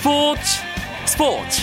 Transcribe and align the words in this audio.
스포츠 0.00 0.40
스포츠. 1.04 1.60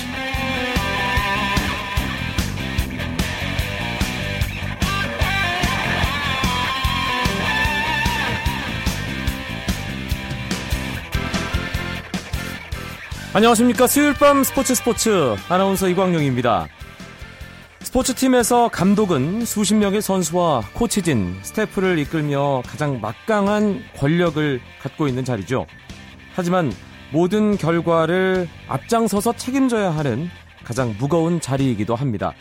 안녕하십니까. 13.34 13.88
수요일 13.88 14.14
밤 14.14 14.44
스포츠 14.44 14.76
스포츠. 14.76 15.36
아나운서 15.50 15.90
이광용입니다. 15.90 16.68
스포츠팀에서 17.80 18.68
감독은 18.68 19.46
수십 19.46 19.74
명의 19.74 20.00
선수와 20.00 20.62
코치진, 20.74 21.40
스태프를 21.42 21.98
이끌며 21.98 22.62
가장 22.68 23.02
막강한 23.02 23.84
권력을 23.98 24.62
갖고 24.80 25.08
있는 25.08 25.26
자리죠. 25.26 25.66
하지만 26.36 26.72
모든 27.12 27.58
결과를 27.58 28.48
앞장서서 28.68 29.34
책임져야 29.34 29.92
하는 29.92 30.30
가장 30.64 30.96
무거운 31.00 31.40
자리이기도 31.40 31.96
합니다. 31.96 32.34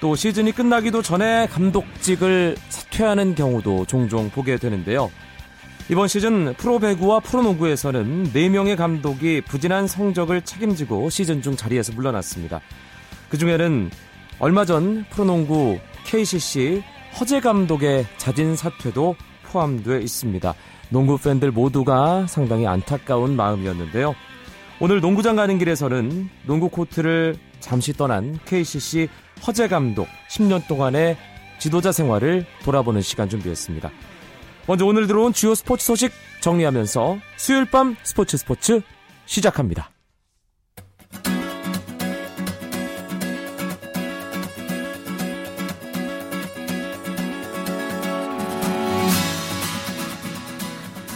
또 0.00 0.16
시즌이 0.16 0.52
끝나기도 0.52 1.02
전에 1.02 1.46
감독직을 1.48 2.56
사퇴하는 2.70 3.34
경우도 3.34 3.84
종종 3.84 4.30
보게 4.30 4.56
되는데요. 4.56 5.10
이번 5.90 6.08
시즌 6.08 6.54
프로배구와 6.54 7.20
프로농구에서는 7.20 8.32
4명의 8.32 8.76
감독이 8.76 9.42
부진한 9.42 9.86
성적을 9.86 10.42
책임지고 10.42 11.10
시즌 11.10 11.42
중 11.42 11.56
자리에서 11.56 11.92
물러났습니다. 11.92 12.60
그 13.28 13.36
중에는 13.36 13.90
얼마 14.38 14.64
전 14.64 15.04
프로농구 15.10 15.78
KCC 16.06 16.82
허재 17.18 17.40
감독의 17.40 18.06
자진 18.16 18.56
사퇴도 18.56 19.16
포함되어 19.50 19.98
있습니다. 19.98 20.54
농구 20.90 21.18
팬들 21.18 21.50
모두가 21.50 22.26
상당히 22.26 22.66
안타까운 22.66 23.36
마음이었는데요. 23.36 24.14
오늘 24.80 25.00
농구장 25.00 25.36
가는 25.36 25.58
길에서는 25.58 26.30
농구 26.46 26.68
코트를 26.68 27.36
잠시 27.60 27.92
떠난 27.92 28.38
KCC 28.46 29.08
허재 29.46 29.68
감독 29.68 30.08
10년 30.30 30.66
동안의 30.66 31.16
지도자 31.58 31.92
생활을 31.92 32.46
돌아보는 32.64 33.02
시간 33.02 33.28
준비했습니다. 33.28 33.90
먼저 34.66 34.86
오늘 34.86 35.06
들어온 35.06 35.32
주요 35.32 35.54
스포츠 35.54 35.84
소식 35.84 36.12
정리하면서 36.40 37.18
수요일 37.36 37.70
밤 37.70 37.96
스포츠 38.02 38.36
스포츠 38.36 38.80
시작합니다. 39.26 39.90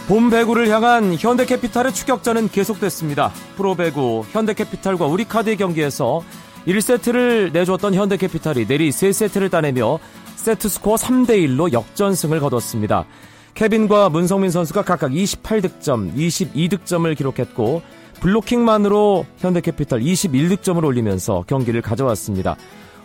봄 0.07 0.29
배구를 0.29 0.69
향한 0.69 1.17
현대캐피탈의 1.19 1.95
추격전은 1.95 2.51
계속됐습니다. 2.51 3.33
프로배구 3.57 4.27
현대캐피탈과 4.31 5.07
우리카드의 5.07 5.57
경기에서 5.57 6.23
1세트를 6.67 7.53
내줬던 7.53 7.95
현대캐피탈이 7.95 8.67
내리 8.67 8.91
3세트를 8.91 9.51
따내며 9.51 9.99
세트스코어 10.37 10.97
3대1로 10.97 11.73
역전승을 11.73 12.39
거뒀습니다. 12.41 13.07
케빈과 13.55 14.11
문성민 14.11 14.51
선수가 14.51 14.83
각각 14.83 15.11
28득점, 15.11 16.15
22득점을 16.15 17.17
기록했고 17.17 17.81
블로킹만으로 18.21 19.25
현대캐피탈 19.39 20.01
21득점을 20.01 20.85
올리면서 20.85 21.45
경기를 21.47 21.81
가져왔습니다. 21.81 22.57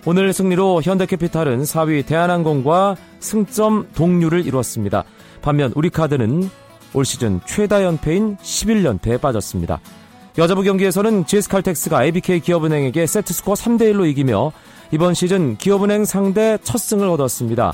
오늘 0.06 0.34
승리로 0.34 0.82
현대캐피탈은 0.82 1.62
4위 1.64 2.06
대한항공과 2.06 2.98
승점 3.20 3.88
동률을 3.96 4.46
이뤘습니다. 4.46 5.06
반면 5.42 5.72
우리카드는 5.76 6.50
올 6.94 7.06
시즌 7.06 7.40
최다 7.46 7.84
연패인 7.84 8.38
11연패에 8.38 9.22
빠졌습니다. 9.22 9.80
여자부 10.38 10.64
경기에서는 10.64 11.26
GS칼텍스가 11.26 11.98
IBK 11.98 12.40
기업은행에게 12.40 13.06
세트스코어 13.06 13.56
3대1로 13.56 14.10
이기며 14.10 14.52
이번 14.92 15.14
시즌 15.14 15.58
기업은행 15.58 16.06
상대 16.06 16.58
첫 16.64 16.78
승을 16.78 17.08
얻었습니다. 17.10 17.74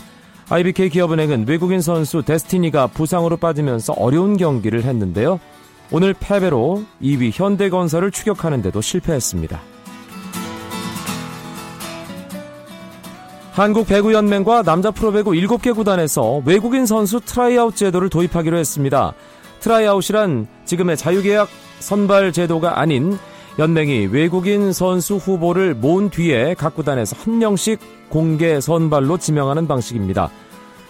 IBK 0.50 0.90
기업은행은 0.90 1.48
외국인 1.48 1.82
선수 1.82 2.22
데스티니가 2.24 2.88
부상으로 2.88 3.38
빠지면서 3.38 3.94
어려운 3.94 4.38
경기를 4.38 4.84
했는데요. 4.84 5.40
오늘 5.92 6.14
패배로 6.14 6.84
2위 7.02 7.32
현대건설을 7.34 8.12
추격하는데도 8.12 8.82
실패했습니다. 8.82 9.75
한국 13.56 13.88
배구연맹과 13.88 14.64
남자 14.64 14.92
프로배구 14.92 15.32
7개 15.32 15.74
구단에서 15.74 16.42
외국인 16.46 16.86
선수 16.86 17.22
트라이아웃 17.22 17.74
제도를 17.74 18.10
도입하기로 18.10 18.58
했습니다. 18.58 19.14
트라이아웃이란 19.62 20.46
지금의 20.66 20.98
자유계약 20.98 21.48
선발 21.80 22.34
제도가 22.34 22.82
아닌 22.82 23.18
연맹이 23.58 24.08
외국인 24.08 24.74
선수 24.74 25.16
후보를 25.16 25.74
모은 25.74 26.10
뒤에 26.10 26.56
각 26.56 26.76
구단에서 26.76 27.16
한 27.18 27.38
명씩 27.38 27.80
공개 28.10 28.60
선발로 28.60 29.20
지명하는 29.20 29.70
방식입니다. 29.70 30.30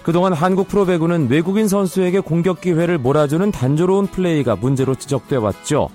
그동안 0.02 0.34
한국 0.34 0.68
프로배구는 0.68 1.30
외국인 1.30 1.68
선수에게 1.68 2.20
공격 2.20 2.62
기회를 2.62 2.98
몰아주는 2.98 3.52
단조로운 3.52 4.08
플레이가 4.08 4.56
문제로 4.56 4.96
지적돼 4.96 5.36
왔죠. 5.36 5.90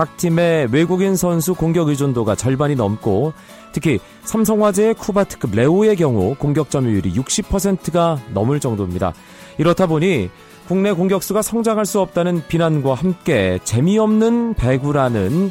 각 0.00 0.16
팀의 0.16 0.68
외국인 0.72 1.14
선수 1.14 1.52
공격 1.52 1.88
의존도가 1.88 2.34
절반이 2.34 2.74
넘고 2.74 3.34
특히 3.72 3.98
삼성화재의 4.22 4.94
쿠바 4.94 5.14
특급 5.14 5.54
레오의 5.54 5.96
경우 5.96 6.34
공격 6.36 6.70
점유율이 6.70 7.12
60%가 7.12 8.18
넘을 8.32 8.60
정도입니다. 8.60 9.12
이렇다 9.58 9.86
보니 9.86 10.30
국내 10.66 10.92
공격수가 10.92 11.42
성장할 11.42 11.84
수 11.84 12.00
없다는 12.00 12.44
비난과 12.48 12.94
함께 12.94 13.58
재미없는 13.64 14.54
배구라는 14.54 15.50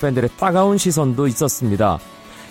팬들의 0.00 0.30
따가운 0.38 0.78
시선도 0.78 1.26
있었습니다. 1.26 1.98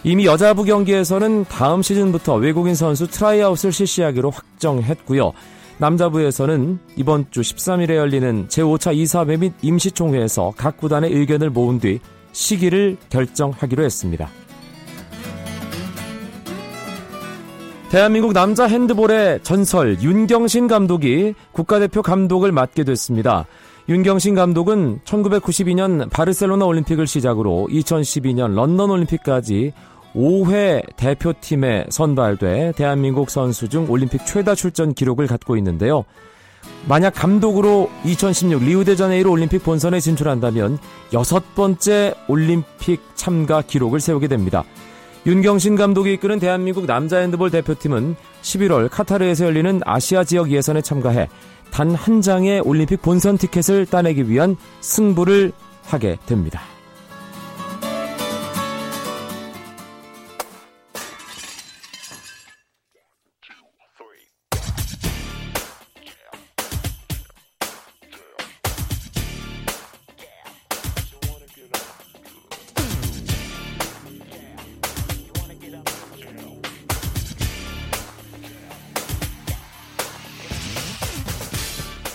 이미 0.03 0.27
여자부 0.27 0.65
경기에서는 0.65 1.45
다음 1.45 1.81
시즌부터 1.81 2.35
외국인 2.35 2.75
선수 2.75 3.07
트라이아웃을 3.07 3.71
실시하기로 3.71 4.29
확정했고요. 4.29 5.33
남자부에서는 5.79 6.77
이번 6.97 7.25
주 7.31 7.39
13일에 7.41 7.95
열리는 7.95 8.47
제5차 8.47 8.95
이사회 8.95 9.37
및 9.37 9.53
임시총회에서 9.61 10.53
각 10.57 10.77
구단의 10.77 11.11
의견을 11.13 11.49
모은 11.49 11.79
뒤 11.79 11.99
시기를 12.33 12.97
결정하기로 13.09 13.83
했습니다. 13.83 14.29
대한민국 17.89 18.33
남자 18.33 18.65
핸드볼의 18.65 19.39
전설 19.41 19.99
윤경신 20.01 20.67
감독이 20.67 21.33
국가대표 21.53 22.01
감독을 22.03 22.51
맡게 22.51 22.83
됐습니다. 22.83 23.45
윤경신 23.87 24.35
감독은 24.35 24.99
1992년 25.05 26.09
바르셀로나 26.11 26.65
올림픽을 26.65 27.07
시작으로 27.07 27.67
2012년 27.71 28.53
런던 28.53 28.91
올림픽까지 28.91 29.73
5회 30.15 30.95
대표팀에 30.95 31.85
선발돼 31.89 32.73
대한민국 32.75 33.29
선수 33.29 33.69
중 33.69 33.89
올림픽 33.89 34.25
최다 34.25 34.55
출전 34.55 34.93
기록을 34.93 35.27
갖고 35.27 35.55
있는데요. 35.57 36.05
만약 36.87 37.13
감독으로 37.15 37.89
2016 38.05 38.63
리우데자네이루 38.63 39.29
올림픽 39.29 39.63
본선에 39.63 39.99
진출한다면 39.99 40.77
여섯 41.13 41.55
번째 41.55 42.13
올림픽 42.27 43.01
참가 43.15 43.61
기록을 43.61 43.99
세우게 43.99 44.27
됩니다. 44.27 44.63
윤경신 45.25 45.75
감독이 45.75 46.13
이끄는 46.13 46.39
대한민국 46.39 46.85
남자 46.85 47.17
핸드볼 47.17 47.51
대표팀은 47.51 48.15
11월 48.41 48.89
카타르에서 48.89 49.45
열리는 49.45 49.81
아시아 49.85 50.23
지역 50.23 50.49
예선에 50.49 50.81
참가해 50.81 51.27
단 51.71 51.95
한 51.95 52.21
장의 52.21 52.61
올림픽 52.61 53.01
본선 53.01 53.37
티켓을 53.37 53.85
따내기 53.85 54.29
위한 54.29 54.55
승부를 54.81 55.51
하게 55.85 56.17
됩니다. 56.25 56.61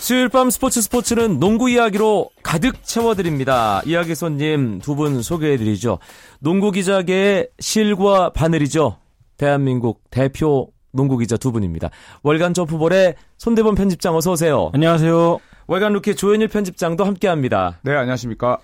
수요일 0.05 0.29
밤 0.29 0.51
스포츠 0.51 0.83
스포츠는 0.83 1.41
농구 1.41 1.71
이야기로 1.71 2.29
가득 2.43 2.85
채워드립니다. 2.85 3.81
이야기 3.87 4.15
손님 4.15 4.79
두 4.81 4.97
분 4.97 5.23
소개해드리죠. 5.23 5.99
농구 6.41 6.73
기자계의 6.73 7.49
실과 7.59 8.29
바늘이죠. 8.29 8.99
대한민국 9.39 10.03
대표 10.11 10.69
농구 10.93 11.17
기자 11.17 11.39
두 11.39 11.53
분입니다. 11.53 11.89
월간 12.23 12.53
점프볼의 12.53 13.15
손대범 13.39 13.77
편집장 13.77 14.15
어서 14.15 14.33
오세요. 14.33 14.71
안녕하세요. 14.75 15.39
월간 15.69 15.95
루키 15.95 16.17
조현일 16.17 16.49
편집장도 16.49 17.03
함께합니다. 17.03 17.79
네, 17.83 17.95
안녕하십니까. 17.95 18.59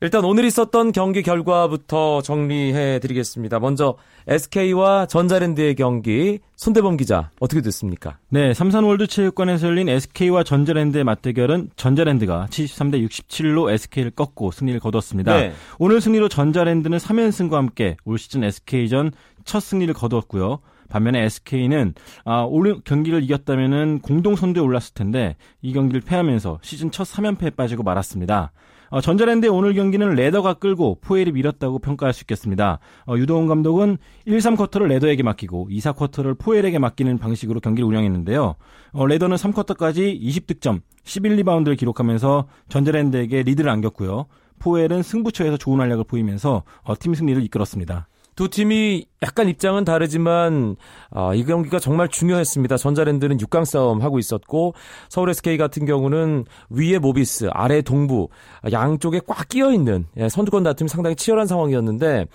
일단 0.00 0.24
오늘 0.24 0.44
있었던 0.44 0.92
경기 0.92 1.22
결과부터 1.22 2.22
정리해 2.22 3.00
드리겠습니다. 3.00 3.58
먼저 3.58 3.96
SK와 4.28 5.06
전자랜드의 5.06 5.74
경기 5.74 6.38
손대범 6.54 6.96
기자 6.96 7.30
어떻게 7.40 7.60
됐습니까? 7.62 8.18
네, 8.28 8.54
삼산월드 8.54 9.08
체육관에서 9.08 9.66
열린 9.66 9.88
SK와 9.88 10.44
전자랜드의 10.44 11.02
맞대결은 11.02 11.70
전자랜드가 11.74 12.46
73대 12.48 13.04
67로 13.08 13.72
SK를 13.72 14.12
꺾고 14.12 14.52
승리를 14.52 14.78
거뒀습니다. 14.78 15.36
네. 15.36 15.52
오늘 15.80 16.00
승리로 16.00 16.28
전자랜드는 16.28 16.96
3연승과 16.98 17.54
함께 17.54 17.96
올 18.04 18.18
시즌 18.18 18.44
SK전 18.44 19.10
첫 19.44 19.58
승리를 19.60 19.92
거두었고요. 19.94 20.60
반면에 20.90 21.24
SK는 21.24 21.94
아, 22.24 22.42
올 22.42 22.80
경기를 22.84 23.24
이겼다면은 23.24 23.98
공동 24.00 24.36
선두에 24.36 24.62
올랐을 24.62 24.94
텐데 24.94 25.34
이 25.60 25.72
경기를 25.72 26.02
패하면서 26.02 26.60
시즌 26.62 26.92
첫 26.92 27.02
3연패에 27.02 27.56
빠지고 27.56 27.82
말았습니다. 27.82 28.52
어, 28.90 29.00
전자랜드의 29.00 29.50
오늘 29.50 29.74
경기는 29.74 30.14
레더가 30.14 30.54
끌고 30.54 30.98
포엘이 31.00 31.32
밀었다고 31.32 31.78
평가할 31.78 32.12
수 32.12 32.22
있겠습니다. 32.22 32.78
어, 33.06 33.16
유도원 33.16 33.46
감독은 33.46 33.98
1, 34.24 34.38
3쿼터를 34.38 34.86
레더에게 34.86 35.22
맡기고 35.22 35.68
2, 35.70 35.78
4쿼터를 35.78 36.38
포엘에게 36.38 36.78
맡기는 36.78 37.18
방식으로 37.18 37.60
경기를 37.60 37.88
운영했는데요. 37.88 38.54
어, 38.92 39.06
레더는 39.06 39.36
3쿼터까지 39.36 40.20
20득점, 40.20 40.80
11 41.04 41.36
리바운드를 41.36 41.76
기록하면서 41.76 42.46
전자랜드에게 42.68 43.42
리드를 43.42 43.70
안겼고요. 43.70 44.26
포엘은 44.58 45.02
승부처에서 45.02 45.56
좋은 45.56 45.80
활약을 45.80 46.04
보이면서 46.04 46.64
어, 46.82 46.94
팀 46.98 47.14
승리를 47.14 47.42
이끌었습니다. 47.44 48.08
두 48.38 48.48
팀이 48.48 49.04
약간 49.20 49.48
입장은 49.48 49.84
다르지만 49.84 50.76
어, 51.10 51.34
이 51.34 51.42
경기가 51.42 51.80
정말 51.80 52.06
중요했습니다. 52.06 52.76
전자랜드는 52.76 53.36
6강 53.38 53.64
싸움 53.64 54.00
하고 54.00 54.20
있었고 54.20 54.74
서울 55.08 55.30
SK 55.30 55.56
같은 55.56 55.86
경우는 55.86 56.44
위에 56.70 57.00
모비스, 57.00 57.48
아래 57.50 57.82
동부 57.82 58.28
양쪽에 58.70 59.22
꽉 59.26 59.48
끼어 59.48 59.72
있는 59.72 60.06
예, 60.18 60.28
선두권 60.28 60.62
다툼이 60.62 60.88
상당히 60.88 61.16
치열한 61.16 61.48
상황이었는데 61.48 62.26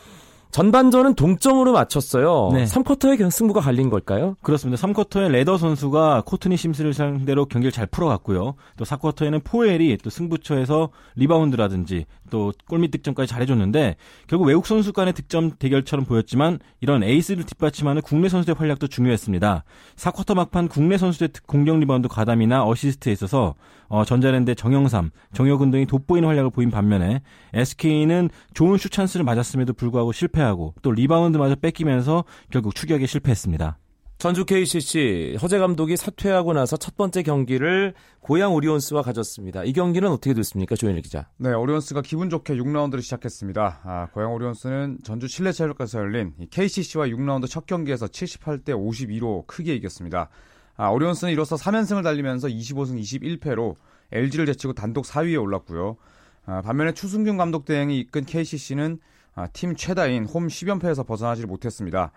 전반전은 0.53 1.15
동점으로 1.15 1.73
맞췄어요. 1.73 2.51
네. 2.53 2.65
3쿼터에 2.65 3.17
그냥 3.17 3.31
승부가 3.31 3.59
갈린 3.59 3.89
걸까요? 3.89 4.37
그렇습니다. 4.43 4.79
3쿼터에 4.85 5.29
레더 5.29 5.57
선수가 5.57 6.21
코트니 6.27 6.57
심스를 6.57 6.93
상대로 6.93 7.45
경기를 7.47 7.71
잘 7.71 7.87
풀어갔고요. 7.87 8.53
또 8.77 8.85
4쿼터에는 8.85 9.43
포엘이 9.43 9.97
또 10.03 10.11
승부처에서 10.11 10.89
리바운드라든지 11.15 12.05
또 12.29 12.53
골밑 12.67 12.91
득점까지 12.91 13.31
잘해줬는데 13.31 13.95
결국 14.27 14.45
외국 14.45 14.67
선수 14.67 14.93
간의 14.93 15.13
득점 15.13 15.53
대결처럼 15.57 16.05
보였지만 16.05 16.59
이런 16.81 17.03
에이스를 17.03 17.45
뒷받침하는 17.45 18.03
국내 18.03 18.29
선수의 18.29 18.55
활약도 18.55 18.87
중요했습니다. 18.87 19.63
4쿼터 19.95 20.35
막판 20.35 20.67
국내 20.67 20.99
선수의 20.99 21.29
공격 21.47 21.79
리바운드 21.79 22.07
가담이나 22.07 22.63
어시스트에 22.67 23.11
있어서 23.11 23.55
어, 23.93 24.03
전자랜드 24.03 24.55
정영삼, 24.55 25.11
정혁은 25.35 25.69
등이 25.69 25.85
돋보이는 25.85 26.27
활약을 26.27 26.49
보인 26.49 26.71
반면에 26.71 27.21
SK는 27.53 28.31
좋은 28.55 28.79
슛 28.79 28.91
찬스를 28.91 29.23
맞았음에도 29.23 29.73
불구하고 29.73 30.11
실패하고 30.11 30.73
또 30.81 30.91
리바운드마저 30.91 31.57
뺏기면서 31.57 32.23
결국 32.49 32.73
추격에 32.73 33.05
실패했습니다. 33.05 33.77
전주 34.17 34.45
KCC 34.45 35.37
허재 35.39 35.59
감독이 35.59 35.95
사퇴하고 35.95 36.53
나서 36.53 36.75
첫 36.75 36.97
번째 36.97 37.21
경기를 37.21 37.93
고양 38.19 38.55
오리온스와 38.55 39.03
가졌습니다. 39.03 39.63
이 39.63 39.73
경기는 39.73 40.09
어떻게 40.09 40.33
됐습니까, 40.33 40.75
조현일 40.75 41.03
기자? 41.03 41.27
네, 41.37 41.53
오리온스가 41.53 42.01
기분 42.01 42.31
좋게 42.31 42.55
6라운드를 42.55 43.03
시작했습니다. 43.03 43.81
아, 43.83 44.07
고양 44.11 44.33
오리온스는 44.33 44.99
전주 45.03 45.27
실내체육관에서 45.27 45.99
열린 45.99 46.33
KCC와 46.49 47.07
6라운드 47.09 47.47
첫 47.47 47.67
경기에서 47.67 48.07
78대 48.07 48.69
52로 48.69 49.45
크게 49.45 49.75
이겼습니다. 49.75 50.29
아, 50.75 50.89
오리온스는 50.89 51.31
이로써 51.31 51.55
3연승을 51.55 52.03
달리면서 52.03 52.47
25승 52.47 52.99
21패로 52.99 53.75
LG를 54.11 54.45
제치고 54.47 54.73
단독 54.73 55.05
4위에 55.05 55.41
올랐고요. 55.41 55.97
아, 56.45 56.61
반면에 56.61 56.93
추승균 56.93 57.37
감독 57.37 57.65
대행이 57.65 57.99
이끈 57.99 58.25
KCC는 58.25 58.99
아, 59.35 59.47
팀 59.47 59.75
최다인 59.75 60.25
홈 60.25 60.47
10연패에서 60.47 61.05
벗어나지 61.05 61.45
못했습니다. 61.45 62.11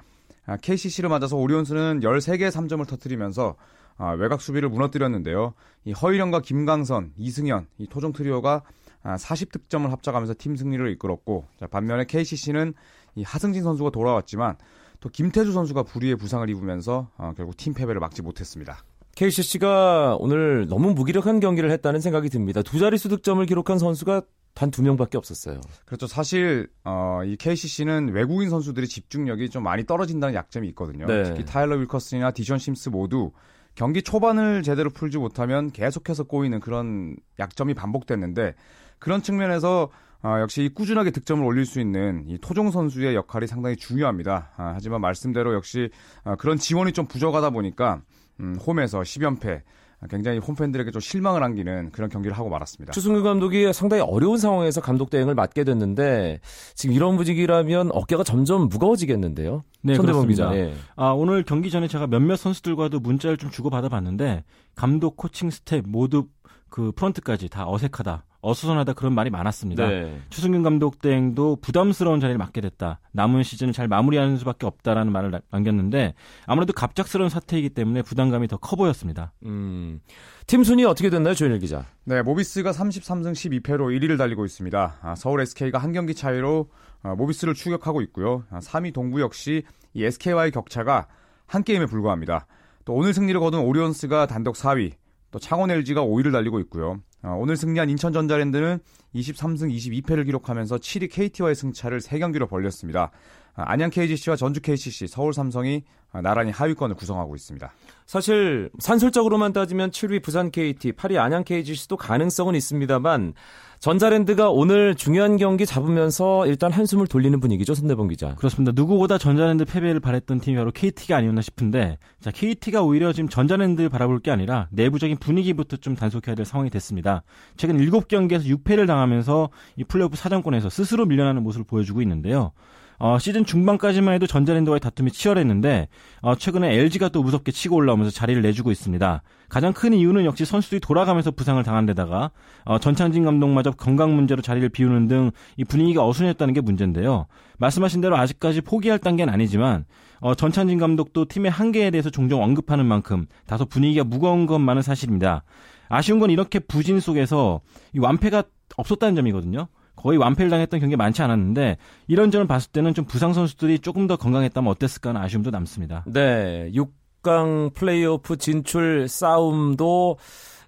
아, 0.47 0.57
KCC를 0.57 1.09
맞아서 1.11 1.37
오리온스는 1.37 2.01
13개의 2.01 2.51
3점을 2.51 2.87
터뜨리면서 2.87 3.57
아, 3.99 4.11
외곽 4.11 4.41
수비를 4.41 4.69
무너뜨렸는데요. 4.69 5.55
이 5.85 5.93
허일영과 5.93 6.41
김강선, 6.41 7.13
이승현, 7.17 7.67
이 7.79 7.87
토종 7.87 8.13
트리오가 8.13 8.63
아, 9.03 9.17
40득점을 9.17 9.89
합작하면서 9.89 10.35
팀 10.39 10.57
승리를 10.57 10.91
이끌었고 10.93 11.47
자, 11.61 11.67
반면에 11.67 12.05
KCC는 12.05 12.75
이 13.15 13.23
하승진 13.23 13.63
선수가 13.63 13.91
돌아왔지만 13.91 14.57
또 15.01 15.09
김태주 15.09 15.53
선수가 15.53 15.85
불의의 15.85 16.17
부상을 16.17 16.49
입으면서 16.51 17.11
어, 17.17 17.33
결국 17.37 17.57
팀 17.57 17.75
패배를 17.75 18.01
막지 18.01 18.23
못했습니다. 18.23 18.79
KCC가 19.15 20.17
오늘 20.21 20.67
너무 20.69 20.93
무기력한 20.93 21.41
경기를 21.41 21.71
했다는 21.71 22.01
생각이 22.01 22.29
듭니다. 22.29 22.63
두 22.63 22.79
자릿수 22.79 23.09
득점을 23.09 23.45
기록한 23.47 23.79
선수가 23.79 24.23
단 24.57 24.71
두 24.71 24.83
명밖에 24.83 25.19
없었어요. 25.19 25.61
그렇죠. 25.85 26.07
사실 26.07 26.69
어, 26.83 27.21
이 27.25 27.37
KCC는 27.37 28.09
외국인 28.09 28.49
선수들의 28.49 28.89
집중력이 28.89 29.51
좀 29.51 29.63
많이 29.63 29.85
떨어진다는 29.85 30.35
약점이 30.35 30.67
있거든요. 30.69 31.07
네. 31.07 31.25
특히 31.25 31.45
타일러 31.45 31.77
윌커슨이나 31.77 32.31
디션 32.31 32.59
심스 32.59 32.89
모두 32.89 33.33
경기 33.75 34.01
초반을 34.03 34.63
제대로 34.63 34.89
풀지 34.89 35.19
못하면 35.19 35.71
계속해서 35.71 36.25
꼬이는 36.25 36.61
그런 36.61 37.17
약점이 37.39 37.75
반복됐는데 37.75 38.55
그런 38.99 39.23
측면에서 39.23 39.91
아, 40.27 40.41
역시 40.41 40.69
꾸준하게 40.75 41.13
득점을 41.13 41.45
올릴 41.45 41.65
수 41.65 41.79
있는 41.79 42.25
이 42.27 42.37
토종 42.39 42.73
선수의 42.73 43.15
역할이 43.15 43.47
상당히 43.47 43.77
중요합니다. 43.77 44.51
아, 44.57 44.73
하지만 44.75 45.01
말씀대로 45.01 45.55
역시 45.55 45.89
아, 46.25 46.35
그런 46.35 46.59
지원이 46.59 46.93
좀 46.93 47.07
부족하다 47.07 47.51
보니까 47.51 48.01
음, 48.41 48.57
홈에서 48.67 49.03
10연패 49.03 49.63
굉장히 50.11 50.39
홈팬들에게 50.39 50.91
좀 50.91 51.01
실망을 51.01 51.45
안기는 51.45 51.93
그런 51.93 52.11
경기를 52.11 52.37
하고 52.37 52.49
말았습니다. 52.49 52.93
추승균 52.93 53.23
감독이 53.23 53.73
상당히 53.73 54.03
어려운 54.03 54.37
상황에서 54.37 54.81
감독 54.81 55.11
대행을 55.11 55.37
맡게 55.37 55.63
됐는데 55.63 56.41
지금 56.75 56.95
이런 56.97 57.17
분위기라면 57.17 57.91
어깨가 57.93 58.25
점점 58.25 58.69
무거워지겠는데요. 58.69 59.63
네, 59.83 59.95
손대범 59.95 60.27
기자. 60.27 60.53
예. 60.57 60.75
아, 60.97 61.11
오늘 61.11 61.45
경기 61.45 61.71
전에 61.71 61.87
제가 61.87 62.09
몇몇 62.09 62.35
선수들과도 62.35 62.99
문자를 62.99 63.37
좀 63.37 63.51
주고받아 63.51 63.89
봤는데 63.89 64.43
감독, 64.75 65.17
코칭 65.17 65.51
스태프 65.51 65.85
모두 65.87 66.27
그 66.69 66.91
프런트까지 66.93 67.49
다 67.49 67.65
어색하다. 67.69 68.25
어수선하다 68.47 68.93
그런 68.95 69.13
말이 69.15 69.29
많았습니다. 69.31 69.89
네. 69.89 70.21
추승균 70.31 70.63
감독 70.63 71.01
대행도 71.01 71.57
부담스러운 71.61 72.21
자리를 72.21 72.39
맡게 72.39 72.61
됐다. 72.61 73.01
남은 73.13 73.43
시즌을 73.43 73.73
잘 73.73 73.89
마무리하는 73.89 74.37
수밖에 74.37 74.67
없다라는 74.67 75.13
말을 75.13 75.41
남겼는데 75.51 76.15
아무래도 76.47 76.73
갑작스러운 76.73 77.29
사태이기 77.29 77.71
때문에 77.71 78.03
부담감이 78.03 78.47
더 78.49 78.59
커 78.59 78.77
보였습니다. 78.77 79.33
음. 79.45 80.01
팀 80.47 80.63
순위 80.65 80.85
어떻게 80.85 81.11
됐나요, 81.11 81.35
조현일 81.35 81.59
기자? 81.59 81.85
네, 82.05 82.23
모비스가 82.23 82.71
33승 82.73 83.33
12패로 83.33 83.97
1위를 83.99 84.17
달리고 84.19 84.45
있습니다. 84.45 84.97
아, 85.03 85.15
서울 85.17 85.41
SK가 85.41 85.79
한 85.79 85.93
경기 85.93 86.15
차이로 86.15 86.69
아, 87.03 87.15
모비스를 87.15 87.55
추격하고 87.55 88.01
있고요. 88.03 88.45
아, 88.51 88.59
3위 88.61 88.93
동부 88.95 89.21
역시 89.21 89.63
이 89.95 90.05
SK와의 90.05 90.51
격차가 90.53 91.07
한 91.47 91.63
게임에 91.65 91.87
불과합니다. 91.87 92.47
또 92.85 92.95
오늘 92.95 93.13
승리를 93.13 93.39
거둔 93.41 93.61
오리온스가 93.61 94.27
단독 94.27 94.55
4위, 94.55 94.93
또 95.33 95.39
창원 95.41 95.71
LG가 95.71 96.03
5위를 96.03 96.33
달리고 96.33 96.61
있고요. 96.61 97.01
어, 97.27 97.35
오늘 97.37 97.57
승리한 97.57 97.91
인천 97.91 98.13
전자랜드는 98.13 98.79
23승 99.17 99.75
22패를 99.75 100.27
기록하면서 100.27 100.77
7위 100.77 101.11
KT와의 101.11 101.57
승차를 101.57 101.99
3경기로 101.99 102.49
벌렸습니다. 102.49 103.11
아, 103.57 103.65
안양 103.67 103.91
KGC와 103.91 104.37
전주 104.37 104.61
KCC, 104.61 105.07
서울 105.07 105.33
삼성이 105.33 105.83
아, 106.13 106.21
나란히 106.21 106.51
하위권을 106.51 106.95
구성하고 106.95 107.35
있습니다. 107.35 107.73
사실 108.07 108.71
산술적으로만 108.79 109.53
따지면 109.53 109.91
7위 109.91 110.23
부산 110.23 110.51
KT, 110.51 110.93
8위 110.93 111.17
안양 111.17 111.45
KGC도 111.45 111.97
가능성은 111.97 112.55
있습니다만 112.55 113.35
전자랜드가 113.79 114.51
오늘 114.51 114.95
중요한 114.95 115.37
경기 115.37 115.67
잡으면서 115.67 116.47
일단 116.47 116.73
한숨을 116.73 117.07
돌리는 117.07 117.39
분위기죠, 117.41 117.75
손대범 117.75 118.09
기자. 118.09 118.35
그렇습니다. 118.37 118.73
누구보다 118.75 119.19
전자랜드 119.19 119.65
패배를 119.65 120.01
바랬던 120.01 120.41
팀이 120.41 120.57
바로 120.57 120.71
KT가 120.71 121.17
아니었나 121.17 121.43
싶은데, 121.43 121.99
자, 122.21 122.31
KT가 122.31 122.83
오히려 122.83 123.13
지금 123.13 123.29
전자랜드 123.29 123.89
바라볼 123.89 124.21
게 124.21 124.31
아니라 124.31 124.69
내부적인 124.71 125.19
분위기부터 125.19 125.77
좀 125.77 125.95
단속해야 125.95 126.35
될 126.35 126.47
상황이 126.47 126.71
됐습니다. 126.71 127.23
최근 127.57 127.77
7경기에서 127.77 128.47
6패를 128.47 128.87
당하면서 128.87 129.51
이 129.77 129.85
플레이오프 129.85 130.17
사정권에서 130.17 130.71
스스로 130.71 131.05
밀려나는 131.05 131.43
모습을 131.43 131.67
보여주고 131.67 132.01
있는데요. 132.01 132.53
어, 132.99 133.19
시즌 133.19 133.45
중반까지만 133.45 134.15
해도 134.15 134.27
전자랜드와의 134.27 134.81
다툼이 134.81 135.11
치열했는데 135.11 135.89
어, 136.23 136.35
최근에 136.35 136.75
LG가 136.75 137.11
또 137.11 137.23
무섭게 137.23 137.53
치고 137.53 137.77
올라오면서 137.77 138.11
자리를 138.11 138.41
내주고 138.43 138.71
있습니다. 138.71 139.23
가장 139.49 139.73
큰 139.73 139.93
이유는 139.93 140.25
역시 140.25 140.45
선수들이 140.45 140.81
돌아가면서 140.81 141.31
부상을 141.31 141.63
당한 141.63 141.87
데다가 141.87 142.31
어, 142.65 142.79
전창진 142.79 143.25
감독마저 143.25 143.73
건강 143.73 144.15
문제로 144.15 144.43
자리를 144.43 144.69
비우는 144.71 145.09
등 145.09 145.31
이 145.57 145.65
분위기가 145.65 146.07
어수선했다는 146.07 146.55
게 146.55 146.61
문제인데요. 146.61 147.27
말씀하신 147.59 148.01
대로 148.01 148.17
아직까지 148.17 148.61
포기할 148.63 148.99
단계는 148.99 149.33
아니지만 149.33 149.85
어, 150.21 150.35
전창진 150.35 150.79
감독도 150.79 151.27
팀의 151.27 151.51
한계에 151.51 151.91
대해서 151.91 152.11
종종 152.11 152.43
언급하는 152.43 152.87
만큼 152.87 153.27
다소 153.47 153.67
분위기가 153.67 154.05
무거운 154.05 154.47
것만은 154.47 154.83
사실입니다. 154.83 155.45
아쉬운 155.89 156.19
건 156.19 156.31
이렇게 156.31 156.59
부진 156.59 157.01
속에서 157.01 157.61
이 157.95 157.99
완패가 157.99 158.45
없었다는 158.77 159.15
점이거든요. 159.15 159.69
거의 159.97 160.19
완패를 160.19 160.51
당했던 160.51 160.81
경기 160.81 160.97
많지 160.97 161.23
않았는데 161.23 161.79
이런 162.07 162.31
점을 162.31 162.47
봤을 162.47 162.71
때는 162.71 162.95
좀 162.95 163.05
부상 163.05 163.33
선수들이 163.33 163.81
조금 163.81 164.07
더 164.07 164.17
건강했다면 164.17 164.71
어땠을까 164.71 165.11
하는 165.11 165.21
아쉬움도 165.23 165.51
남습니다. 165.51 166.05
네. 166.07 166.71
6강 166.73 167.75
플레이오프 167.75 168.37
진출 168.37 169.09
싸움도 169.09 170.19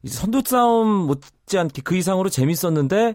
선두 0.07 0.43
싸움 0.45 0.89
못지않게 1.07 1.83
그 1.83 1.97
이상으로 1.97 2.29
재밌었는데 2.29 3.15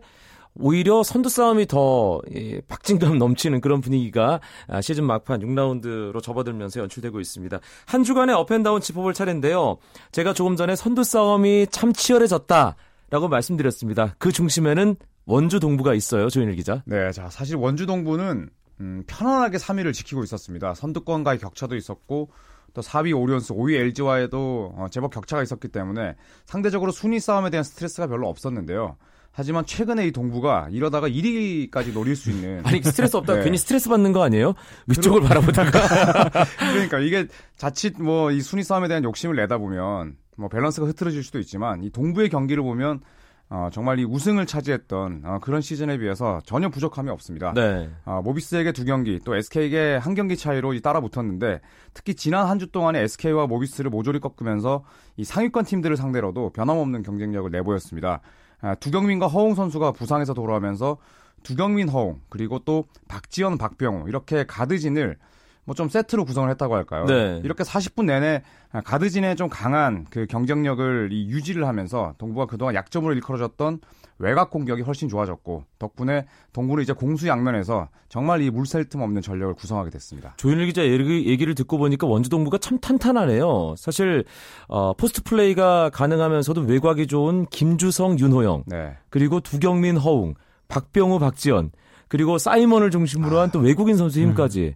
오히려 0.56 1.02
선두 1.02 1.30
싸움이 1.30 1.66
더 1.66 2.22
예, 2.36 2.62
박진감 2.62 3.18
넘치는 3.20 3.62
그런 3.62 3.82
분위기가 3.82 4.40
아, 4.68 4.82
시즌 4.82 5.06
막판 5.06 5.42
6라운드로 5.42 6.22
접어들면서 6.22 6.80
연출되고 6.82 7.20
있습니다. 7.20 7.60
한 7.86 8.04
주간의 8.04 8.36
up 8.36 8.46
and 8.46 8.61
down 8.61 8.82
짚어볼 8.82 9.14
차례인데요. 9.14 9.78
제가 10.12 10.34
조금 10.34 10.56
전에 10.56 10.76
선두 10.76 11.04
싸움이 11.04 11.68
참 11.72 11.92
치열해졌다 11.92 12.76
라고 13.10 13.28
말씀드렸습니다. 13.28 14.16
그 14.18 14.32
중심에는 14.32 14.96
원주 15.26 15.60
동부가 15.60 15.94
있어요, 15.94 16.30
조현일 16.30 16.56
기자. 16.56 16.84
네, 16.86 17.12
자 17.12 17.30
사실 17.30 17.56
원주 17.56 17.86
동부는 17.86 18.50
음, 18.82 19.04
편안하게 19.08 19.58
3위를 19.58 19.94
지키고 19.94 20.24
있었습니다. 20.24 20.74
선두권과의 20.74 21.40
격차도 21.40 21.76
있었고 21.76 22.30
또 22.74 22.82
4위 22.82 23.18
오리온스, 23.18 23.54
5위 23.54 23.76
LG와에도 23.76 24.74
어, 24.76 24.88
제법 24.92 25.14
격차가 25.14 25.44
있었기 25.44 25.68
때문에 25.70 26.16
상대적으로 26.46 26.92
순위 26.92 27.20
싸움에 27.20 27.50
대한 27.52 27.64
스트레스가 27.64 28.08
별로 28.08 28.28
없었는데요. 28.30 28.98
하지만 29.36 29.66
최근에 29.66 30.06
이 30.08 30.12
동부가 30.12 30.68
이러다가 30.72 31.08
1위까지 31.08 31.94
노릴 31.94 32.16
수 32.16 32.30
있는 32.30 32.62
아니 32.68 32.82
스트레스 32.84 33.16
없다 33.16 33.36
네. 33.38 33.44
괜히 33.44 33.58
스트레스 33.58 33.90
받는 33.90 34.12
거 34.12 34.22
아니에요? 34.24 34.54
위쪽을 34.88 35.22
바라보다가 35.22 36.30
그러니까 36.72 37.00
이게 37.00 37.28
자칫 37.58 38.00
뭐 38.00 38.32
이 38.32 38.42
순위 38.42 38.64
싸움에 38.64 38.88
대한 38.88 39.04
욕심을 39.04 39.36
내다 39.36 39.58
보면 39.58 40.18
뭐 40.38 40.50
밸런스가 40.50 40.86
흐트러질 40.88 41.24
수도 41.24 41.40
있지만 41.40 41.84
이 41.84 41.90
동부의 41.90 42.30
경기를 42.30 42.62
보면 42.64 43.02
어, 43.50 43.70
정말 43.72 44.00
이 44.00 44.04
우승을 44.04 44.48
차지했던 44.48 45.22
어, 45.26 45.40
그런 45.42 45.62
시즌에 45.62 45.98
비해서 46.00 46.42
전혀 46.46 46.70
부족함이 46.70 47.10
없습니다. 47.12 47.54
네. 47.54 47.88
어, 48.06 48.22
모비스에게 48.24 48.72
두 48.72 48.84
경기, 48.84 49.20
또 49.24 49.36
SK에게 49.36 49.98
한 49.98 50.16
경기 50.16 50.36
차이로 50.36 50.74
이 50.74 50.82
따라 50.82 51.02
붙었는데 51.02 51.62
특히 51.94 52.16
지난 52.16 52.48
한 52.48 52.58
주 52.58 52.72
동안에 52.72 53.00
SK와 53.02 53.46
모비스를 53.48 53.92
모조리 53.92 54.20
꺾으면서 54.20 54.84
이 55.18 55.24
상위권 55.24 55.66
팀들을 55.66 55.98
상대로도 55.98 56.52
변함없는 56.52 57.04
경쟁력을 57.04 57.52
내보였습니다. 57.52 58.22
아, 58.62 58.76
두경민과 58.76 59.28
허웅 59.28 59.54
선수가 59.56 59.92
부상에서 59.92 60.34
돌아오면서 60.34 60.98
두경민, 61.44 61.90
허웅 61.90 62.22
그리고 62.30 62.58
또 62.60 62.86
박지현, 63.10 63.58
박병우 63.58 64.08
이렇게 64.08 64.46
가드진을 64.46 65.18
뭐 65.66 65.74
좀 65.76 65.88
세트로 65.90 66.26
구성을 66.26 66.50
했다고 66.50 66.76
할까요? 66.76 67.06
네. 67.06 67.40
이렇게 67.44 67.64
40분 67.64 68.06
내내 68.06 68.42
가드진의 68.84 69.36
좀 69.38 69.48
강한 69.50 70.06
그 70.10 70.26
경쟁력을 70.28 71.10
이 71.12 71.28
유지를 71.30 71.68
하면서 71.68 72.14
동부가 72.18 72.46
그동안 72.48 72.76
약점으로 72.76 73.14
일컬어졌던 73.14 73.80
외곽 74.20 74.50
공격이 74.52 74.82
훨씬 74.84 75.10
좋아졌고 75.10 75.64
덕분에 75.80 76.26
동부는 76.54 76.84
이제 76.84 76.94
공수 76.94 77.28
양면에서 77.28 77.88
정말 78.10 78.42
이 78.42 78.50
물샐 78.52 78.90
틈 78.90 79.02
없는 79.02 79.22
전력을 79.22 79.54
구성하게 79.56 79.90
됐습니다. 79.90 80.34
조현일 80.38 80.66
기자 80.68 80.84
얘기- 80.86 81.26
얘기 81.28 81.46
를 81.46 81.56
듣고 81.56 81.78
보니까 81.78 82.08
원주 82.08 82.30
동부가 82.30 82.58
참 82.60 82.78
탄탄하네요. 82.80 83.76
사실 83.78 84.24
어, 84.68 84.94
포스트 84.94 85.24
플레이가 85.24 85.90
가능하면서도 85.92 86.62
외곽이 86.62 87.08
좋은 87.08 87.46
김주성, 87.48 88.20
윤호영 88.20 88.64
네. 88.68 88.98
그리고 89.10 89.40
두경민, 89.40 89.98
허웅, 89.98 90.36
박병우, 90.68 91.20
박지현 91.20 91.72
그리고 92.08 92.38
사이먼을 92.38 92.92
중심으로 92.92 93.40
한 93.40 93.50
또 93.52 93.60
외국인 93.60 93.98
선수 93.98 94.20
힘까지 94.22 94.76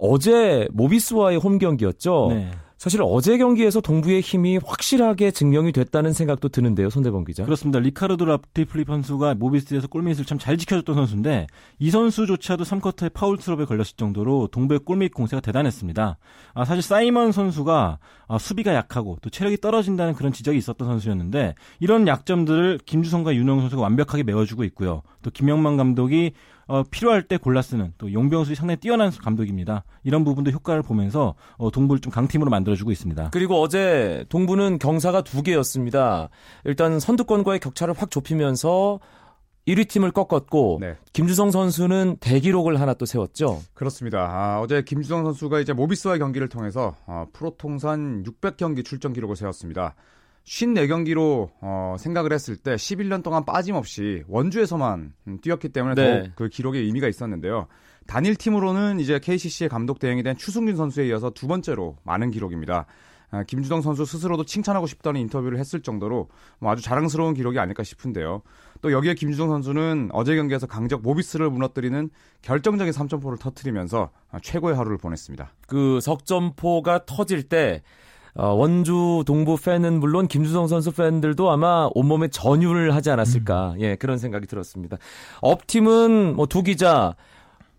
어제 0.00 0.66
모비스와의 0.72 1.38
홈 1.38 1.58
경기였죠. 1.58 2.28
네. 2.30 2.50
사실 2.80 3.02
어제 3.04 3.36
경기에서 3.36 3.82
동부의 3.82 4.22
힘이 4.22 4.58
확실하게 4.64 5.32
증명이 5.32 5.70
됐다는 5.72 6.14
생각도 6.14 6.48
드는데요, 6.48 6.88
손대범 6.88 7.24
기자. 7.24 7.44
그렇습니다. 7.44 7.78
리카르도 7.78 8.24
라티플리 8.24 8.84
선수가 8.86 9.34
모비스에서 9.34 9.86
골밑을 9.88 10.24
참 10.24 10.38
잘 10.38 10.56
지켜줬던 10.56 10.94
선수인데 10.94 11.46
이 11.78 11.90
선수조차도 11.90 12.64
3쿼터에 12.64 13.12
파울 13.12 13.36
트러블에 13.36 13.66
걸렸을 13.66 13.96
정도로 13.98 14.46
동부의 14.50 14.80
골밑 14.86 15.12
공세가 15.12 15.42
대단했습니다. 15.42 16.16
아, 16.54 16.64
사실 16.64 16.82
사이먼 16.82 17.32
선수가 17.32 17.98
아, 18.28 18.38
수비가 18.38 18.72
약하고 18.74 19.18
또 19.20 19.28
체력이 19.28 19.58
떨어진다는 19.58 20.14
그런 20.14 20.32
지적이 20.32 20.56
있었던 20.56 20.88
선수였는데 20.88 21.56
이런 21.80 22.08
약점들을 22.08 22.80
김주성과 22.86 23.34
윤호영 23.34 23.60
선수가 23.60 23.82
완벽하게 23.82 24.22
메워주고 24.22 24.64
있고요. 24.64 25.02
또 25.20 25.30
김영만 25.30 25.76
감독이 25.76 26.32
어, 26.70 26.84
필요할 26.88 27.24
때 27.24 27.36
골라 27.36 27.62
쓰는 27.62 27.92
또 27.98 28.12
용병수이 28.12 28.54
상당히 28.54 28.78
뛰어난 28.78 29.10
감독입니다. 29.10 29.82
이런 30.04 30.24
부분도 30.24 30.52
효과를 30.52 30.82
보면서 30.82 31.34
어, 31.56 31.72
동부를 31.72 32.00
좀 32.00 32.12
강팀으로 32.12 32.48
만들어주고 32.48 32.92
있습니다. 32.92 33.30
그리고 33.32 33.60
어제 33.60 34.24
동부는 34.28 34.78
경사가 34.78 35.22
두 35.22 35.42
개였습니다. 35.42 36.28
일단 36.64 37.00
선두권과의 37.00 37.58
격차를 37.58 37.94
확 37.98 38.12
좁히면서 38.12 39.00
1위 39.66 39.88
팀을 39.88 40.12
꺾었고 40.12 40.78
네. 40.80 40.96
김주성 41.12 41.50
선수는 41.50 42.18
대기록을 42.20 42.80
하나 42.80 42.94
또 42.94 43.04
세웠죠. 43.04 43.60
그렇습니다. 43.74 44.20
아, 44.30 44.60
어제 44.60 44.82
김주성 44.82 45.24
선수가 45.24 45.58
이제 45.58 45.72
모비스와의 45.72 46.20
경기를 46.20 46.48
통해서 46.48 46.94
어, 47.04 47.26
프로 47.32 47.50
통산 47.58 48.22
600경기 48.22 48.84
출전 48.84 49.12
기록을 49.12 49.34
세웠습니다. 49.34 49.96
54경기로 50.44 51.50
어, 51.60 51.96
생각을 51.98 52.32
했을 52.32 52.56
때 52.56 52.74
11년 52.74 53.22
동안 53.22 53.44
빠짐없이 53.44 54.24
원주에서만 54.28 55.12
음, 55.28 55.38
뛰었기 55.40 55.68
때문에 55.70 55.94
네. 55.94 56.22
더욱 56.22 56.32
그 56.34 56.48
기록에 56.48 56.78
의미가 56.78 57.08
있었는데요. 57.08 57.66
단일 58.06 58.34
팀으로는 58.34 58.98
이제 58.98 59.20
KCC의 59.20 59.68
감독 59.68 59.98
대행이 59.98 60.22
된 60.22 60.36
추승균 60.36 60.76
선수에 60.76 61.06
이어서 61.08 61.30
두 61.30 61.46
번째로 61.46 61.96
많은 62.02 62.30
기록입니다. 62.30 62.86
아, 63.32 63.44
김주성 63.44 63.80
선수 63.80 64.04
스스로도 64.04 64.44
칭찬하고 64.44 64.86
싶다는 64.88 65.20
인터뷰를 65.20 65.58
했을 65.58 65.80
정도로 65.80 66.28
뭐 66.58 66.72
아주 66.72 66.82
자랑스러운 66.82 67.34
기록이 67.34 67.58
아닐까 67.58 67.84
싶은데요. 67.84 68.42
또 68.80 68.90
여기에 68.90 69.14
김주성 69.14 69.50
선수는 69.50 70.10
어제 70.12 70.34
경기에서 70.34 70.66
강적 70.66 71.02
모비스를 71.02 71.48
무너뜨리는 71.50 72.10
결정적인 72.42 72.92
3점포를 72.92 73.38
터뜨리면서 73.38 74.10
아, 74.32 74.40
최고의 74.40 74.74
하루를 74.74 74.98
보냈습니다. 74.98 75.52
그 75.68 76.00
석점포가 76.00 77.04
터질 77.06 77.44
때 77.44 77.82
어, 77.82 78.09
원주 78.34 79.24
동부 79.26 79.56
팬은 79.56 79.98
물론 80.00 80.28
김주성 80.28 80.66
선수 80.66 80.92
팬들도 80.92 81.50
아마 81.50 81.88
온몸에 81.94 82.28
전율을 82.28 82.94
하지 82.94 83.10
않았을까 83.10 83.74
예 83.80 83.96
그런 83.96 84.18
생각이 84.18 84.46
들었습니다. 84.46 84.98
업팀은 85.40 86.36
뭐 86.36 86.46
두 86.46 86.62
기자 86.62 87.14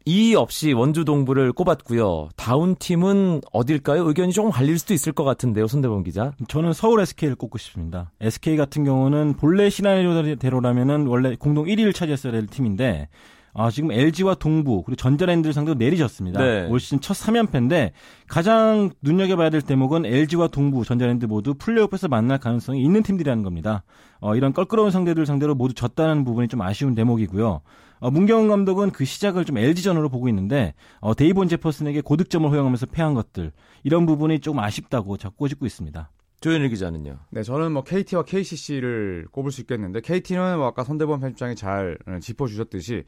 이 0.06 0.34
없이 0.34 0.74
원주 0.74 1.06
동부를 1.06 1.52
꼽았고요. 1.54 2.30
다운 2.36 2.76
팀은 2.76 3.42
어딜까요? 3.52 4.08
의견이 4.08 4.32
조금 4.34 4.50
갈릴 4.50 4.80
수도 4.80 4.96
있을 4.96 5.12
것 5.12 5.24
같은데요, 5.24 5.68
손대범 5.68 6.04
기자. 6.04 6.34
저는 6.48 6.74
서울 6.74 7.02
SK를 7.02 7.36
꼽고 7.36 7.60
싶습니다. 7.60 8.10
SK 8.20 8.58
같은 8.58 8.84
경우는 8.84 9.36
본래 9.36 9.70
시나리오대로라면은 9.70 11.06
원래 11.06 11.36
공동 11.36 11.66
1위를 11.66 11.94
차지했어야 11.94 12.32
될 12.32 12.48
팀인데 12.48 13.10
아, 13.54 13.70
지금 13.70 13.92
LG와 13.92 14.36
동부 14.36 14.84
그리고 14.84 14.96
전자랜드를 14.96 15.54
상대로 15.54 15.78
내리셨습니다. 15.78 16.40
네. 16.40 16.68
올 16.68 16.80
시즌 16.80 17.02
첫 17.02 17.14
3연패인데 17.14 17.92
가장 18.28 18.92
눈여겨봐야 19.02 19.50
될 19.50 19.62
대목은 19.62 20.06
LG와 20.06 20.48
동부, 20.48 20.86
전자랜드 20.86 21.26
모두 21.26 21.54
플레이오프에서 21.56 22.08
만날 22.08 22.38
가능성이 22.38 22.84
있는 22.84 23.04
팀들이라는 23.04 23.44
겁니다. 23.44 23.84
어, 24.20 24.36
이런 24.36 24.54
껄끄러운 24.54 24.92
상대들 24.92 25.26
상대로 25.26 25.56
모두 25.56 25.74
졌다는 25.74 26.24
부분이 26.24 26.48
좀 26.48 26.62
아쉬운 26.62 26.96
대목이고요. 26.96 27.62
어, 28.02 28.10
문경원 28.10 28.48
감독은 28.48 28.92
그 28.92 29.06
시작을 29.06 29.46
좀 29.46 29.58
LG전으로 29.58 30.10
보고 30.10 30.28
있는데 30.30 30.74
어, 31.00 31.14
데이본 31.14 31.48
제퍼슨에게 31.50 32.02
고득점을 32.02 32.50
허용하면서 32.50 32.88
패한 32.88 33.14
것들 33.14 33.52
이런 33.84 34.06
부분이 34.06 34.40
조금 34.40 34.60
아쉽다고 34.60 35.18
자꾸 35.18 35.36
꼬집고 35.38 35.66
있습니다. 35.66 36.10
조현일 36.42 36.70
기자는요. 36.70 37.20
네, 37.30 37.44
저는 37.44 37.72
뭐 37.72 37.84
KT와 37.84 38.24
KCC를 38.24 39.28
꼽을 39.32 39.52
수 39.52 39.62
있겠는데 39.62 40.02
KT는 40.02 40.58
뭐 40.58 40.66
아까 40.66 40.84
손대범 40.84 41.20
편집장이 41.20 41.56
잘 41.56 42.00
어, 42.08 42.18
짚어주셨듯이 42.20 43.04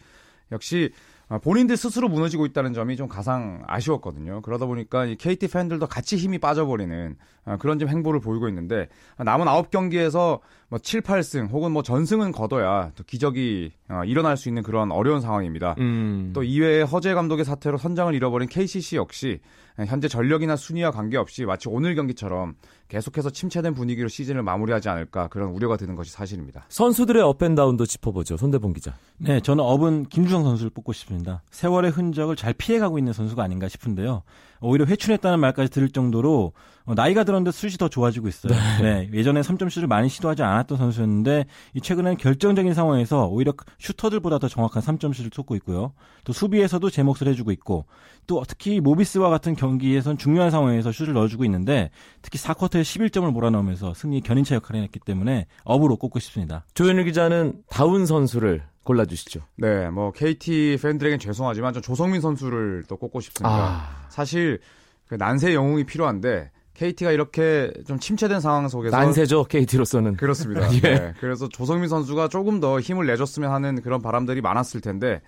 역시 0.51 0.91
아, 1.29 1.39
본인들 1.39 1.77
스스로 1.77 2.09
무너지고 2.09 2.45
있다는 2.45 2.73
점이 2.73 2.95
좀 2.95 3.07
가장 3.07 3.63
아쉬웠거든요. 3.65 4.41
그러다 4.41 4.65
보니까 4.65 5.05
이 5.05 5.15
KT 5.15 5.47
팬들도 5.47 5.87
같이 5.87 6.17
힘이 6.17 6.37
빠져버리는 6.37 7.15
아, 7.45 7.57
그런 7.57 7.79
좀 7.79 7.89
행보를 7.89 8.19
보이고 8.19 8.47
있는데 8.49 8.87
아, 9.17 9.23
남은 9.23 9.47
9경기에서 9.47 10.41
뭐 10.69 10.79
7, 10.79 11.01
8승 11.01 11.49
혹은 11.49 11.71
뭐 11.71 11.81
전승은 11.81 12.33
거둬야 12.33 12.91
또 12.95 13.03
기적이 13.03 13.71
어, 13.89 14.03
일어날 14.05 14.37
수 14.37 14.49
있는 14.49 14.63
그런 14.63 14.91
어려운 14.91 15.21
상황입니다. 15.21 15.75
음. 15.79 16.31
또 16.33 16.43
이외에 16.43 16.81
허재 16.81 17.13
감독의 17.13 17.45
사태로 17.45 17.77
선장을 17.77 18.13
잃어버린 18.13 18.47
KCC 18.47 18.97
역시 18.97 19.39
현재 19.77 20.07
전력이나 20.07 20.55
순위와 20.55 20.91
관계없이 20.91 21.45
마치 21.45 21.67
오늘 21.69 21.95
경기처럼 21.95 22.55
계속해서 22.87 23.31
침체된 23.31 23.73
분위기로 23.73 24.07
시즌을 24.07 24.43
마무리하지 24.43 24.89
않을까 24.89 25.27
그런 25.27 25.49
우려가 25.49 25.77
드는 25.77 25.95
것이 25.95 26.11
사실입니다. 26.11 26.65
선수들의 26.69 27.21
업앤다운도 27.21 27.85
짚어보죠, 27.85 28.37
손대범 28.37 28.73
기자. 28.73 28.93
네, 29.17 29.39
저는 29.39 29.63
업은 29.63 30.03
김주성 30.05 30.43
선수를 30.43 30.69
뽑고 30.69 30.93
싶습니다. 30.93 31.41
세월의 31.51 31.91
흔적을 31.91 32.35
잘 32.35 32.53
피해가고 32.53 32.99
있는 32.99 33.13
선수가 33.13 33.41
아닌가 33.41 33.67
싶은데요. 33.67 34.23
오히려 34.63 34.85
회춘했다는 34.85 35.39
말까지 35.39 35.69
들을 35.69 35.89
정도로 35.89 36.53
어, 36.85 36.93
나이가 36.95 37.23
들었는데 37.23 37.51
슛이 37.51 37.73
더 37.73 37.87
좋아지고 37.87 38.27
있어요. 38.27 38.53
네. 38.81 39.09
예전에 39.13 39.41
3점 39.41 39.69
슛을 39.69 39.87
많이 39.87 40.09
시도하지 40.09 40.43
않았던 40.43 40.77
선수였는데 40.77 41.45
이 41.75 41.81
최근엔 41.81 42.17
결정적인 42.17 42.73
상황에서 42.73 43.27
오히려 43.27 43.53
슈터들보다 43.79 44.39
더 44.39 44.47
정확한 44.47 44.81
3점 44.81 45.13
슛을 45.13 45.29
쏟고 45.33 45.55
있고요. 45.57 45.93
또 46.25 46.33
수비에서도 46.33 46.89
제 46.89 47.03
몫을 47.03 47.27
해주고 47.27 47.51
있고 47.51 47.85
또 48.27 48.43
특히 48.47 48.81
모비스와 48.81 49.29
같은 49.29 49.55
경기에선 49.55 50.17
중요한 50.17 50.51
상황에서 50.51 50.91
슛을 50.91 51.13
넣어주고 51.13 51.45
있는데 51.45 51.89
특히 52.21 52.37
4쿼터에 52.39 52.81
11점을 52.81 53.29
몰아넣으면서 53.31 53.93
승리 53.93 54.21
견인차 54.21 54.55
역할을 54.55 54.81
했기 54.83 54.99
때문에 54.99 55.47
업으로 55.63 55.95
꼽고 55.97 56.19
싶습니다. 56.19 56.65
조현일 56.73 57.05
기자는 57.05 57.61
다운 57.69 58.05
선수를 58.05 58.63
골라주시죠. 58.83 59.41
네, 59.57 59.89
뭐 59.89 60.11
KT 60.11 60.77
팬들에겐 60.81 61.19
죄송하지만 61.19 61.73
저 61.73 61.81
조성민 61.81 62.21
선수를 62.21 62.83
또 62.87 62.97
꼽고 62.97 63.21
싶습니다. 63.21 63.55
아. 63.55 64.05
사실 64.09 64.59
그 65.07 65.15
난세 65.15 65.53
영웅이 65.53 65.85
필요한데 65.85 66.51
KT가 66.73 67.11
이렇게 67.11 67.71
좀 67.87 67.99
침체된 67.99 68.39
상황 68.39 68.67
속에서 68.67 68.97
난세죠 68.97 69.45
KT로서는. 69.45 70.17
그렇습니다. 70.17 70.67
예. 70.75 70.79
네, 70.81 71.13
그래서 71.19 71.47
조성민 71.47 71.87
선수가 71.87 72.29
조금 72.29 72.59
더 72.59 72.79
힘을 72.79 73.05
내줬으면 73.05 73.51
하는 73.51 73.81
그런 73.81 74.01
바람들이 74.01 74.41
많았을 74.41 74.81
텐데 74.81 75.21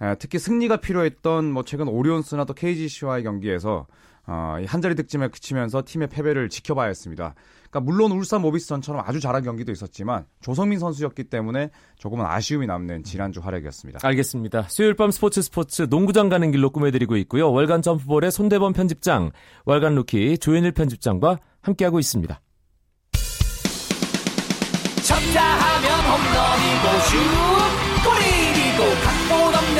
에, 0.00 0.14
특히 0.18 0.38
승리가 0.38 0.78
필요했던 0.78 1.52
뭐 1.52 1.64
최근 1.64 1.88
오리온스나 1.88 2.44
또 2.44 2.54
KGC와의 2.54 3.24
경기에서 3.24 3.86
어, 4.26 4.56
이한 4.60 4.82
자리 4.82 4.94
득점에 4.94 5.28
그치면서 5.28 5.82
팀의 5.86 6.08
패배를 6.08 6.48
지켜봐야 6.48 6.88
했습니다. 6.88 7.34
그러니까 7.70 7.80
물론 7.80 8.12
울산 8.12 8.42
모비스전처럼 8.42 9.02
아주 9.06 9.20
잘한 9.20 9.42
경기도 9.42 9.72
있었지만 9.72 10.26
조성민 10.40 10.78
선수였기 10.78 11.24
때문에 11.24 11.70
조금은 11.98 12.24
아쉬움이 12.24 12.66
남는 12.66 13.04
지난주 13.04 13.40
활약이었습니다. 13.40 14.00
알겠습니다. 14.02 14.62
수요일 14.68 14.94
밤 14.94 15.10
스포츠 15.10 15.42
스포츠 15.42 15.86
농구장 15.88 16.28
가는 16.28 16.50
길로 16.50 16.70
꾸며드리고 16.70 17.16
있고요. 17.18 17.50
월간 17.50 17.82
점프볼의 17.82 18.30
손대범 18.30 18.72
편집장, 18.72 19.30
월간 19.64 19.94
루키 19.94 20.38
조현일 20.38 20.72
편집장과 20.72 21.38
함께하고 21.60 21.98
있습니다. 21.98 22.40
쳤다 25.02 25.40
하면 25.40 26.00
홈런이고 26.00 27.00
슛 27.80 27.85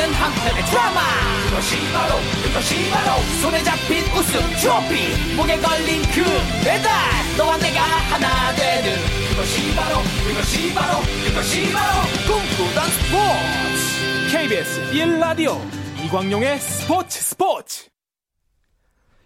없는 0.07 0.13
한편의 0.13 0.65
드라마. 0.67 1.01
그것이 1.49 1.77
바로 1.93 2.15
그것이 2.43 2.91
바로 2.91 3.23
손에 3.43 3.63
잡힌 3.63 4.05
우승 4.17 4.41
트로피. 4.61 5.35
목에 5.37 5.59
걸린 5.59 6.03
금메달 6.15 6.93
너와 7.37 7.57
내가 7.59 7.81
하나 7.81 8.55
되는 8.55 8.97
그것이 9.31 9.75
바로 9.75 9.99
그것이 10.27 10.75
바로 10.75 11.01
그것이 11.27 11.73
바로 11.73 12.03
꿈꾸던 12.27 12.91
스포츠. 12.91 14.33
KBS 14.33 14.93
1라디오 14.93 15.59
이광용의 16.05 16.59
스포츠 16.61 17.21
스포츠. 17.21 17.87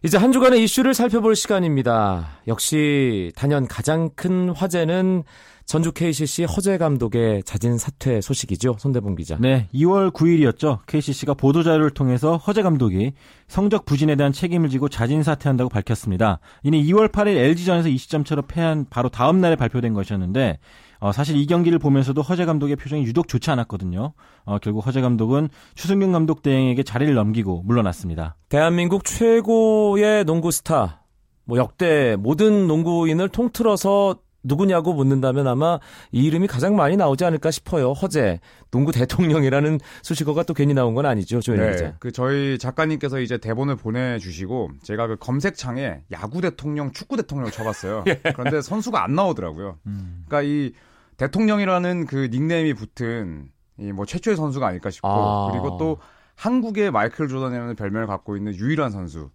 이제 0.02 0.16
한 0.16 0.32
주간의 0.32 0.64
이슈를 0.64 0.94
살펴볼 0.94 1.36
시간입니다. 1.36 2.40
역시 2.48 3.32
단연 3.36 3.66
가장 3.68 4.08
큰 4.16 4.48
화제는 4.48 5.24
전주 5.70 5.92
KCC 5.92 6.46
허재 6.46 6.78
감독의 6.78 7.44
자진 7.44 7.78
사퇴 7.78 8.20
소식이죠. 8.20 8.74
손대봉 8.80 9.14
기자. 9.14 9.36
네, 9.38 9.68
2월 9.72 10.10
9일이었죠. 10.10 10.80
KCC가 10.88 11.34
보도자료를 11.34 11.90
통해서 11.90 12.38
허재 12.38 12.62
감독이 12.62 13.12
성적 13.46 13.84
부진에 13.84 14.16
대한 14.16 14.32
책임을 14.32 14.68
지고 14.68 14.88
자진 14.88 15.22
사퇴한다고 15.22 15.70
밝혔습니다. 15.70 16.40
이는 16.64 16.76
2월 16.80 17.12
8일 17.12 17.36
LG전에서 17.36 17.88
20점 17.88 18.26
차로 18.26 18.42
패한 18.48 18.86
바로 18.90 19.10
다음 19.10 19.40
날에 19.40 19.54
발표된 19.54 19.94
것이었는데 19.94 20.58
어, 20.98 21.12
사실 21.12 21.36
이 21.36 21.46
경기를 21.46 21.78
보면서도 21.78 22.20
허재 22.20 22.46
감독의 22.46 22.74
표정이 22.74 23.04
유독 23.04 23.28
좋지 23.28 23.48
않았거든요. 23.52 24.12
어, 24.46 24.58
결국 24.58 24.84
허재 24.84 25.00
감독은 25.00 25.50
추승균 25.76 26.10
감독 26.10 26.42
대행에게 26.42 26.82
자리를 26.82 27.14
넘기고 27.14 27.62
물러났습니다. 27.62 28.34
대한민국 28.48 29.04
최고의 29.04 30.24
농구 30.24 30.50
스타, 30.50 31.04
뭐 31.44 31.58
역대 31.58 32.16
모든 32.18 32.66
농구인을 32.66 33.28
통틀어서 33.28 34.16
누구냐고 34.42 34.92
묻는다면 34.94 35.46
아마 35.46 35.78
이 36.12 36.24
이름이 36.24 36.46
가장 36.46 36.76
많이 36.76 36.96
나오지 36.96 37.24
않을까 37.24 37.50
싶어요. 37.50 37.92
허재 37.92 38.40
농구 38.70 38.92
대통령이라는 38.92 39.80
수식어가 40.02 40.44
또 40.44 40.54
괜히 40.54 40.74
나온 40.74 40.94
건 40.94 41.06
아니죠, 41.06 41.40
조현일 41.40 41.72
기자. 41.72 41.84
네, 41.84 41.94
그 41.98 42.12
저희 42.12 42.58
작가님께서 42.58 43.20
이제 43.20 43.38
대본을 43.38 43.76
보내주시고 43.76 44.70
제가 44.82 45.06
그 45.06 45.16
검색창에 45.16 46.02
야구 46.12 46.40
대통령, 46.40 46.92
축구 46.92 47.16
대통령을 47.16 47.52
쳐봤어요. 47.52 48.04
예. 48.08 48.20
그런데 48.34 48.62
선수가 48.62 49.02
안 49.02 49.14
나오더라고요. 49.14 49.78
음. 49.86 50.24
그러니까 50.26 50.48
이 50.48 50.72
대통령이라는 51.16 52.06
그 52.06 52.28
닉네임이 52.30 52.74
붙은 52.74 53.50
이 53.78 53.92
뭐 53.92 54.04
최초의 54.04 54.36
선수가 54.36 54.66
아닐까 54.66 54.90
싶고 54.90 55.08
아. 55.08 55.48
그리고 55.50 55.78
또 55.78 55.98
한국의 56.36 56.90
마이클 56.90 57.28
조던이라는 57.28 57.76
별명을 57.76 58.06
갖고 58.06 58.36
있는 58.36 58.54
유일한 58.54 58.90
선수. 58.90 59.30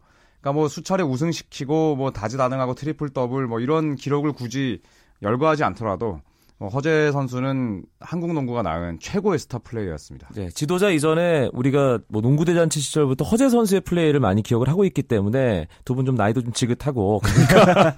그러니까 0.45 0.59
뭐 0.59 0.67
수차례 0.67 1.01
우승시키고 1.03 1.95
뭐 1.95 2.11
다재다능하고 2.12 2.75
트리플 2.75 3.09
더블 3.09 3.47
뭐 3.47 3.59
이런 3.59 3.95
기록을 3.95 4.31
굳이 4.31 4.79
열거하지 5.23 5.63
않더라도 5.63 6.21
뭐 6.59 6.69
허재 6.69 7.11
선수는 7.11 7.83
한국 7.99 8.31
농구가 8.31 8.61
낳은 8.61 8.99
최고의 9.01 9.39
스타 9.39 9.57
플레이어였습니다. 9.57 10.29
네, 10.35 10.49
지도자 10.49 10.91
이전에 10.91 11.49
우리가 11.51 11.97
뭐 12.09 12.21
농구 12.21 12.45
대잔치 12.45 12.79
시절부터 12.79 13.25
허재 13.25 13.49
선수의 13.49 13.81
플레이를 13.81 14.19
많이 14.19 14.43
기억을 14.43 14.69
하고 14.69 14.85
있기 14.85 15.01
때문에 15.01 15.67
두 15.83 15.95
분 15.95 16.05
좀 16.05 16.13
나이도 16.13 16.43
좀 16.43 16.53
지긋하고 16.53 17.21
그러니까 17.25 17.95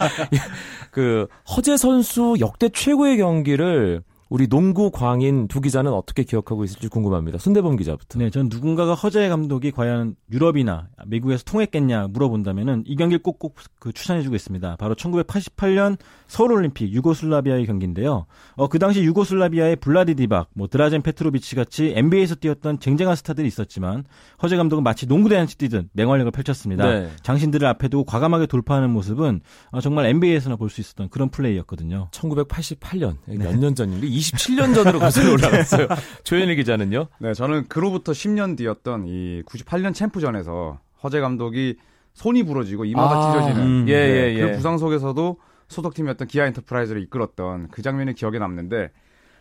그 0.92 1.28
허재 1.54 1.76
선수 1.76 2.36
역대 2.40 2.70
최고의 2.70 3.18
경기를 3.18 4.04
우리 4.30 4.48
농구 4.48 4.92
광인 4.92 5.48
두 5.48 5.62
기자는 5.62 5.94
어떻게 5.94 6.24
기억하고 6.24 6.64
있을지 6.64 6.88
궁금합니다. 6.90 7.38
손대범 7.38 7.78
기자부터. 7.78 8.20
네, 8.20 8.30
전 8.30 8.50
누군가가 8.50 8.94
허재 8.94 9.30
감독이 9.30 9.72
과연 9.72 10.16
유럽이나 10.32 10.88
미국에서 11.06 11.44
통했겠냐 11.46 12.08
물어본다면은 12.10 12.84
이 12.86 12.96
경기를 12.96 13.22
꼭꼭 13.24 13.56
그 13.80 13.94
추천해주고 13.94 14.36
있습니다. 14.36 14.76
바로 14.78 14.96
1988년 14.96 15.98
서울올림픽 16.28 16.92
유고슬라비아의 16.94 17.66
경기인데요. 17.66 18.26
어, 18.56 18.68
그 18.68 18.80
당시 18.80 19.02
유고슬라비아의 19.04 19.78
블라디 19.78 20.16
디박, 20.16 20.50
뭐 20.54 20.68
드라젠 20.68 21.02
페트로비치 21.04 21.56
같이 21.56 21.94
NBA에서 21.96 22.36
뛰었던 22.36 22.80
쟁쟁한 22.80 23.16
스타들이 23.16 23.48
있었지만 23.48 24.04
허재 24.44 24.58
감독은 24.58 24.84
마치 24.84 25.06
농구 25.08 25.30
대잔치 25.30 25.58
뛰듯 25.58 25.90
맹활약을 25.94 26.32
펼쳤습니다. 26.32 26.86
네. 26.86 27.10
장신들을 27.24 27.66
앞에 27.66 27.88
두고 27.88 28.04
과감하게 28.04 28.48
돌파하는 28.48 28.90
모습은 28.90 29.40
어, 29.72 29.80
정말 29.82 30.06
NBA에서나 30.08 30.56
볼 30.58 30.68
수 30.68 30.82
있었던 30.82 31.08
그런 31.10 31.30
플레이였거든요. 31.30 32.10
1988년 32.12 33.16
몇 33.26 33.56
년 33.58 33.74
전인데 33.74 34.06
27년 34.18 34.74
전으로 34.74 35.00
거슬러 35.00 35.34
올라갔어요. 35.34 35.88
조현일 36.24 36.56
기자는요? 36.56 37.08
네, 37.20 37.34
저는 37.34 37.68
그로부터 37.68 38.12
10년 38.12 38.58
뒤였던 38.58 39.06
이 39.08 39.44
98년 39.46 39.94
챔프전에서 39.94 40.80
허재 41.04 41.20
감독이 41.20 41.78
손이 42.14 42.44
부러지고 42.44 42.86
이마가 42.86 43.16
아, 43.16 43.32
찢어지는 43.32 43.66
음. 43.66 43.86
예, 43.88 43.94
네, 43.96 44.08
예, 44.08 44.36
예. 44.36 44.42
그 44.42 44.52
부상 44.54 44.78
속에서도 44.78 45.38
소속팀이었던 45.68 46.28
기아 46.28 46.46
엔터프라이즈를 46.48 47.02
이끌었던 47.04 47.68
그 47.70 47.82
장면이 47.82 48.14
기억에 48.14 48.40
남는데 48.40 48.90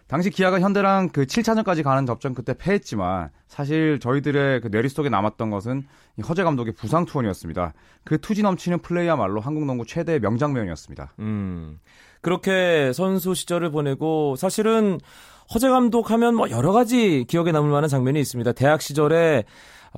당시 0.08 0.30
기아가 0.30 0.60
현대랑 0.60 1.08
그 1.08 1.24
7차전까지 1.24 1.82
가는 1.82 2.06
접전 2.06 2.34
그때 2.34 2.54
패했지만 2.56 3.30
사실 3.48 3.98
저희들의 3.98 4.60
그 4.60 4.70
뇌리 4.70 4.88
속에 4.88 5.08
남았던 5.08 5.50
것은 5.50 5.82
이 6.18 6.22
허재 6.22 6.44
감독의 6.44 6.74
부상 6.74 7.04
투혼이었습니다. 7.04 7.74
그 8.04 8.20
투지 8.20 8.42
넘치는 8.42 8.80
플레이야말로 8.82 9.40
한국 9.40 9.64
농구 9.64 9.84
최대의 9.84 10.20
명장면이었습니다. 10.20 11.14
음. 11.18 11.80
그렇게 12.20 12.92
선수 12.92 13.34
시절을 13.34 13.70
보내고 13.70 14.36
사실은 14.36 14.98
허재 15.52 15.68
감독 15.68 16.10
하면 16.10 16.34
뭐 16.34 16.50
여러 16.50 16.72
가지 16.72 17.24
기억에 17.28 17.52
남을 17.52 17.70
만한 17.70 17.88
장면이 17.88 18.20
있습니다. 18.20 18.52
대학 18.52 18.82
시절에 18.82 19.44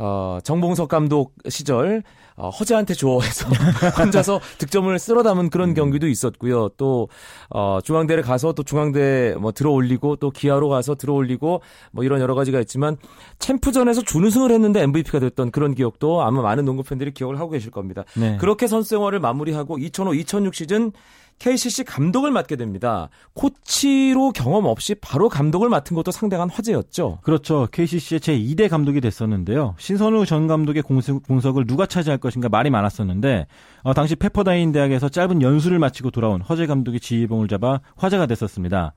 어, 0.00 0.38
정봉석 0.44 0.88
감독 0.88 1.34
시절 1.48 2.04
어, 2.36 2.50
허재한테 2.50 2.94
줘해서 2.94 3.48
혼자서 3.98 4.40
득점을 4.58 4.96
쓸어 5.00 5.24
담은 5.24 5.50
그런 5.50 5.74
경기도 5.74 6.06
있었고요. 6.06 6.68
또 6.76 7.08
어, 7.50 7.80
중앙대를 7.82 8.22
가서 8.22 8.52
또 8.52 8.62
중앙대 8.62 9.34
뭐 9.40 9.50
들어 9.50 9.72
올리고 9.72 10.16
또 10.16 10.30
기아로 10.30 10.68
가서 10.68 10.94
들어 10.94 11.14
올리고 11.14 11.62
뭐 11.90 12.04
이런 12.04 12.20
여러 12.20 12.36
가지가 12.36 12.60
있지만 12.60 12.96
챔프전에서 13.40 14.02
준우승을 14.02 14.52
했는데 14.52 14.82
MVP가 14.82 15.18
됐던 15.18 15.50
그런 15.50 15.74
기억도 15.74 16.22
아마 16.22 16.42
많은 16.42 16.64
농구 16.64 16.84
팬들이 16.84 17.12
기억을 17.12 17.40
하고 17.40 17.50
계실 17.50 17.72
겁니다. 17.72 18.04
네. 18.14 18.36
그렇게 18.36 18.68
선수 18.68 18.90
생활을 18.90 19.18
마무리하고 19.18 19.78
2005-2006 19.78 20.54
시즌 20.54 20.92
KCC 21.38 21.84
감독을 21.84 22.30
맡게 22.30 22.56
됩니다. 22.56 23.08
코치로 23.34 24.32
경험 24.32 24.66
없이 24.66 24.94
바로 24.94 25.28
감독을 25.28 25.68
맡은 25.68 25.94
것도 25.94 26.10
상당한 26.10 26.50
화제였죠. 26.50 27.18
그렇죠. 27.22 27.68
KCC의 27.70 28.20
제2대 28.20 28.68
감독이 28.68 29.00
됐었는데요. 29.00 29.74
신선우 29.78 30.26
전 30.26 30.46
감독의 30.46 30.82
공석, 30.82 31.22
공석을 31.22 31.66
누가 31.66 31.86
차지할 31.86 32.18
것인가 32.18 32.48
말이 32.48 32.70
많았었는데 32.70 33.46
어, 33.82 33.94
당시 33.94 34.16
페퍼다인 34.16 34.72
대학에서 34.72 35.08
짧은 35.08 35.42
연수를 35.42 35.78
마치고 35.78 36.10
돌아온 36.10 36.40
허재 36.40 36.66
감독이 36.66 37.00
지휘봉을 37.00 37.48
잡아 37.48 37.80
화제가 37.96 38.26
됐었습니다. 38.26 38.94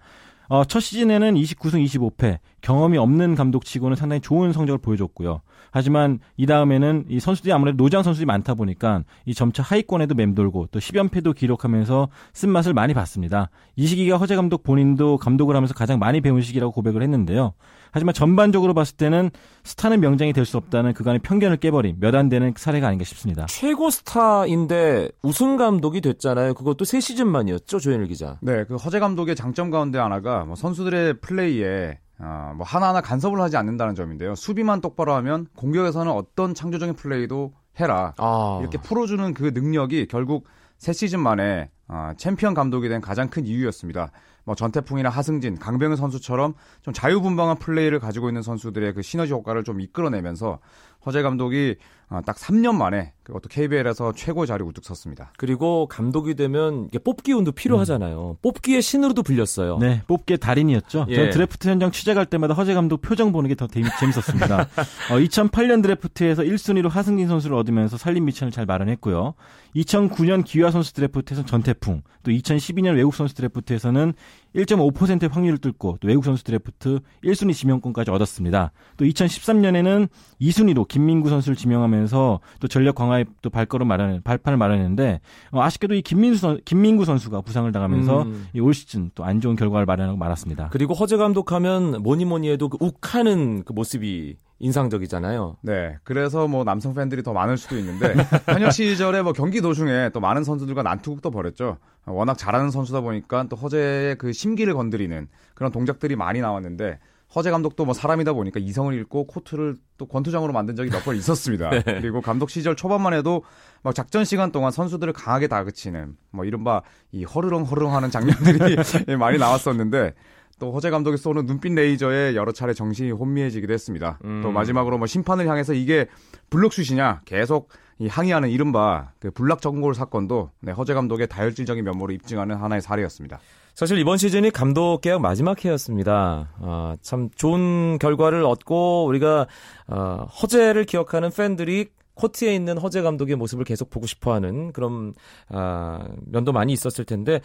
어, 0.52 0.66
첫 0.66 0.82
시즌에는 0.82 1.36
29승 1.36 1.82
25패, 1.86 2.40
경험이 2.60 2.98
없는 2.98 3.36
감독치고는 3.36 3.96
상당히 3.96 4.20
좋은 4.20 4.52
성적을 4.52 4.80
보여줬고요. 4.80 5.40
하지만 5.72 6.20
이 6.36 6.46
다음에는 6.46 7.06
이 7.08 7.22
선수들이 7.22 7.54
아무래도 7.54 7.78
노장 7.78 8.04
선수들이 8.04 8.26
많다 8.26 8.56
보니까 8.56 9.04
이 9.26 9.34
점차 9.34 9.64
하위권에도 9.64 10.14
맴돌고 10.14 10.68
또 10.70 10.80
10연패도 10.80 11.38
기록하면서 11.38 12.10
쓴맛을 12.34 12.74
많이 12.74 12.94
봤습니다. 12.94 13.50
이 13.78 13.88
시기가 13.88 14.18
허재 14.18 14.36
감독 14.36 14.64
본인도 14.64 15.16
감독을 15.20 15.56
하면서 15.56 15.74
가장 15.74 16.00
많이 16.00 16.20
배운 16.20 16.42
시기라고 16.42 16.74
고백을 16.74 17.02
했는데요. 17.02 17.54
하지만 17.92 18.14
전반적으로 18.14 18.74
봤을 18.74 18.96
때는 18.98 19.30
스타는 19.64 20.00
명장이 20.00 20.34
될 20.34 20.46
수 20.46 20.58
없다는 20.58 20.94
그간의 20.94 21.20
편견을 21.20 21.58
깨버린 21.58 21.98
몇 22.00 22.16
안 22.16 22.30
되는 22.30 22.54
사례가 22.56 22.88
아닌가 22.88 23.04
싶습니다. 23.06 23.46
최고 23.48 23.90
스타인데 23.90 25.10
우승 25.24 25.58
감독이 25.58 26.02
됐잖아요. 26.02 26.54
그것도 26.54 26.86
세 26.86 27.00
시즌만이었죠, 27.00 27.80
조현일 27.80 28.08
기자. 28.08 28.38
네, 28.42 28.64
그 28.66 28.76
허재 28.76 29.00
감독의 29.00 29.36
장점 29.36 29.70
가운데 29.70 30.00
하나가 30.00 30.46
뭐 30.46 30.56
선수들의 30.56 31.20
플레이에 31.22 32.00
어, 32.20 32.54
뭐 32.56 32.66
하나하나 32.66 33.02
간섭을 33.02 33.42
하지 33.42 33.58
않는다는 33.58 33.96
점인데요. 33.96 34.36
수비만 34.36 34.80
똑바로 34.82 35.14
하면 35.16 35.48
공격에서는 35.56 36.12
어떤 36.12 36.54
창조적인 36.54 36.96
플레이도 36.96 37.54
해라. 37.80 38.14
아, 38.18 38.58
이렇게 38.62 38.78
풀어주는 38.78 39.34
그 39.34 39.52
능력이 39.54 40.08
결국 40.08 40.48
새 40.78 40.94
시즌 40.94 41.20
만에 41.20 41.70
어, 41.88 42.12
챔피언 42.18 42.54
감독이 42.54 42.90
된 42.90 43.02
가장 43.02 43.30
큰 43.30 43.46
이유였습니다. 43.46 44.12
뭐 44.44 44.56
전태풍이나 44.56 45.10
하승진, 45.10 45.58
강병현 45.58 45.98
선수처럼 45.98 46.54
좀 46.82 46.94
자유분방한 46.94 47.60
플레이를 47.60 48.00
가지고 48.00 48.30
있는 48.30 48.42
선수들의 48.42 48.94
그 48.94 49.02
시너지 49.02 49.34
효과를 49.34 49.64
좀 49.64 49.82
이끌어내면서 49.82 50.60
허재 51.06 51.22
감독이 51.22 51.76
어, 52.10 52.20
딱 52.26 52.36
3년 52.36 52.76
만에 52.76 53.14
그것도 53.24 53.48
KBL에서 53.48 54.12
최고 54.14 54.46
자리 54.46 54.64
우뚝 54.66 54.84
섰습니다. 54.84 55.32
그리고 55.38 55.88
감독이 55.88 56.36
되면 56.36 56.88
이게 56.90 57.00
뽑기 57.00 57.32
운도 57.32 57.54
필요하잖아요. 57.54 58.38
뽑기의 58.42 58.82
신으로도 58.82 59.24
불렸어요. 59.24 59.78
네, 59.78 60.02
뽑기의 60.08 60.40
달인이었죠. 60.40 61.06
예. 61.08 61.16
저는 61.16 61.30
드래프트 61.30 61.70
현장 61.70 61.90
취재 61.92 62.14
갈 62.14 62.26
때마다 62.26 62.54
허재 62.54 62.74
감독 62.74 63.02
표정 63.02 63.32
보는 63.32 63.48
게 63.48 63.56
더 63.56 63.68
재밌었습니다. 63.68 64.60
어, 65.12 65.20
2008년 65.20 65.82
드래프트에서 65.82 66.44
1순위로 66.44 66.90
하승진 66.90 67.30
선수를 67.30 67.56
얻으면서 67.56 67.96
살림 67.98 68.26
밑천을 68.26 68.52
잘 68.52 68.66
마련했고요. 68.66 69.34
2009년 69.78 70.44
귀화 70.44 70.70
선수 70.70 70.94
드래프트에서는 70.94 71.48
전태풍, 71.48 72.02
또 72.24 72.32
2012년 72.32 72.96
외국 72.96 73.16
선수 73.16 73.34
드래프트에서는 73.36 74.14
1.5%의 74.56 75.30
확률을 75.30 75.58
뚫고 75.58 75.98
또 76.00 76.08
외국 76.08 76.24
선수 76.26 76.44
드래프트 76.44 77.00
1순위 77.24 77.54
지명권까지 77.54 78.12
얻었습니다. 78.12 78.72
또 78.98 79.06
2013년에는 79.06 80.08
2순위로 80.42 80.88
김민구 80.88 81.30
선수를 81.30 81.56
지명하면서 81.56 82.40
또 82.60 82.68
전력 82.68 82.96
강화에 82.96 83.26
또 83.42 83.50
발걸음 83.50 83.88
마련, 83.88 84.22
발판을 84.22 84.58
마련했는데 84.58 85.22
어, 85.52 85.62
아쉽게도 85.62 85.96
이 85.96 86.02
김민수 86.02 86.40
선, 86.42 86.60
김민구 86.66 87.06
선수가 87.06 87.42
부상을 87.42 87.72
당하면서 87.72 88.22
음. 88.24 88.48
이올 88.54 88.74
시즌 88.74 89.10
또 89.16 89.22
안 89.32 89.40
좋은 89.40 89.56
결과를 89.56 89.86
마련하고 89.86 90.18
말았습니다. 90.18 90.70
그리고 90.72 90.94
허재 90.94 91.16
감독하면 91.16 92.04
뭐니 92.04 92.26
뭐니 92.26 92.50
해도 92.50 92.68
그 92.68 92.78
욱하는 92.82 93.64
그 93.64 93.72
모습이 93.72 94.36
인상적이잖아요. 94.62 95.58
네, 95.64 95.98
그래서 96.04 96.48
뭐 96.48 96.64
남성 96.64 96.94
팬들이 96.94 97.24
더 97.24 97.34
많을 97.34 97.58
수도 97.58 97.78
있는데 97.78 98.14
현역 98.48 98.72
시절에 98.72 99.22
뭐 99.22 99.34
경기 99.34 99.62
도중에 99.62 100.12
또 100.14 100.20
많은 100.20 100.44
선수들과 100.44 100.84
난투극도 100.84 101.32
벌였죠. 101.32 101.78
워낙 102.06 102.38
잘하는 102.38 102.72
선수다 102.72 103.02
보니까 103.02 103.46
또 103.50 103.56
허재의 103.56 104.16
그 104.18 104.32
심기를 104.34 104.74
건드리는 104.74 105.28
그런 105.56 105.72
동작들이 105.72 106.16
많이 106.16 106.42
나왔는데 106.42 107.00
허재 107.34 107.50
감독도 107.50 107.86
뭐 107.86 107.94
사람이다 107.94 108.34
보니까 108.34 108.60
이성을 108.60 108.94
잃고 108.94 109.26
코트를 109.28 109.78
또 109.98 110.06
권투장으로 110.06 110.52
만든 110.52 110.76
적이 110.76 110.90
몇 110.92 111.04
번 111.06 111.16
있었습니다. 111.16 111.70
그리고 111.86 112.20
감독 112.22 112.50
시절 112.50 112.76
초반만 112.76 113.14
해도 113.14 113.44
막 113.84 113.96
작전 113.96 114.26
시간 114.26 114.52
동안 114.52 114.72
선수들을 114.72 115.14
강하게 115.14 115.48
다그치는 115.48 116.18
뭐 116.32 116.44
이른바 116.46 116.82
이 117.12 117.24
허르렁 117.24 117.64
허르렁 117.64 117.96
하는 117.96 118.10
장면들이 118.12 118.76
많이 119.18 119.38
나왔었는데 119.38 120.14
또 120.62 120.72
허재 120.72 120.92
감독이 120.92 121.18
쏘는 121.18 121.48
눈빛 121.48 121.74
레이저에 121.74 122.36
여러 122.36 122.52
차례 122.52 122.76
정신이 122.76 123.10
혼미해지기도 123.10 123.74
했습니다. 123.74 124.20
음. 124.24 124.42
또 124.44 124.52
마지막으로 124.52 125.00
뭐 125.00 125.08
심판을 125.08 125.48
향해서 125.48 125.74
이게 125.74 126.06
블록슛이냐 126.52 127.22
계속 127.26 127.70
이 127.98 128.08
항의하는 128.08 128.50
이른바 128.50 129.10
그 129.20 129.32
불락 129.32 129.62
전골 129.62 129.96
사건도 129.96 130.52
네, 130.60 130.72
허재 130.72 130.94
감독의 130.94 131.30
다혈질적인 131.30 131.84
면모를 131.84 132.14
입증하는 132.14 132.58
하나의 132.58 132.84
사례였습니다. 132.84 133.40
사실 133.74 133.98
이번 133.98 134.18
시즌이 134.18 134.52
감독 134.52 135.02
계약 135.02 135.20
마지막 135.20 135.66
해였습니다. 135.66 136.50
아, 136.60 136.96
참 137.02 137.30
좋은 137.34 137.98
결과를 137.98 138.44
얻고 138.44 139.06
우리가 139.06 139.48
어, 139.88 140.28
허재를 140.42 140.86
기억하는 140.86 141.32
팬들이 141.32 141.90
코트에 142.22 142.54
있는 142.54 142.78
허재 142.78 143.02
감독의 143.02 143.36
모습을 143.36 143.66
계속 143.66 143.90
보고 143.90 144.06
싶어하는 144.06 144.72
그런 144.74 145.14
아, 145.50 146.08
면도 146.28 146.52
많이 146.52 146.72
있었을 146.74 147.04
텐데 147.06 147.42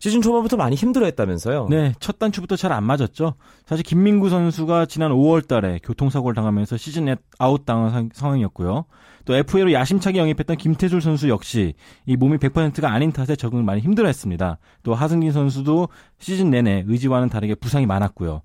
시즌 0.00 0.22
초반부터 0.22 0.56
많이 0.56 0.74
힘들어했다면서요? 0.76 1.68
네, 1.68 1.92
첫 2.00 2.18
단추부터 2.18 2.56
잘 2.56 2.72
안 2.72 2.82
맞았죠. 2.84 3.34
사실 3.66 3.84
김민구 3.84 4.30
선수가 4.30 4.86
지난 4.86 5.12
5월 5.12 5.46
달에 5.46 5.78
교통사고를 5.84 6.34
당하면서 6.34 6.76
시즌 6.76 7.04
넷 7.04 7.18
아웃 7.38 7.64
당한 7.66 7.90
상- 7.90 8.08
상황이었고요. 8.12 8.86
또 9.26 9.34
FA로 9.36 9.72
야심차게 9.72 10.18
영입했던 10.18 10.56
김태술 10.56 11.00
선수 11.00 11.28
역시 11.28 11.74
이 12.04 12.16
몸이 12.16 12.38
100%가 12.38 12.90
아닌 12.92 13.12
탓에 13.12 13.36
적응을 13.36 13.62
많이 13.62 13.80
힘들어했습니다. 13.80 14.58
또 14.82 14.94
하승진 14.94 15.32
선수도 15.32 15.88
시즌 16.18 16.50
내내 16.50 16.84
의지와는 16.86 17.28
다르게 17.28 17.54
부상이 17.54 17.86
많았고요. 17.86 18.42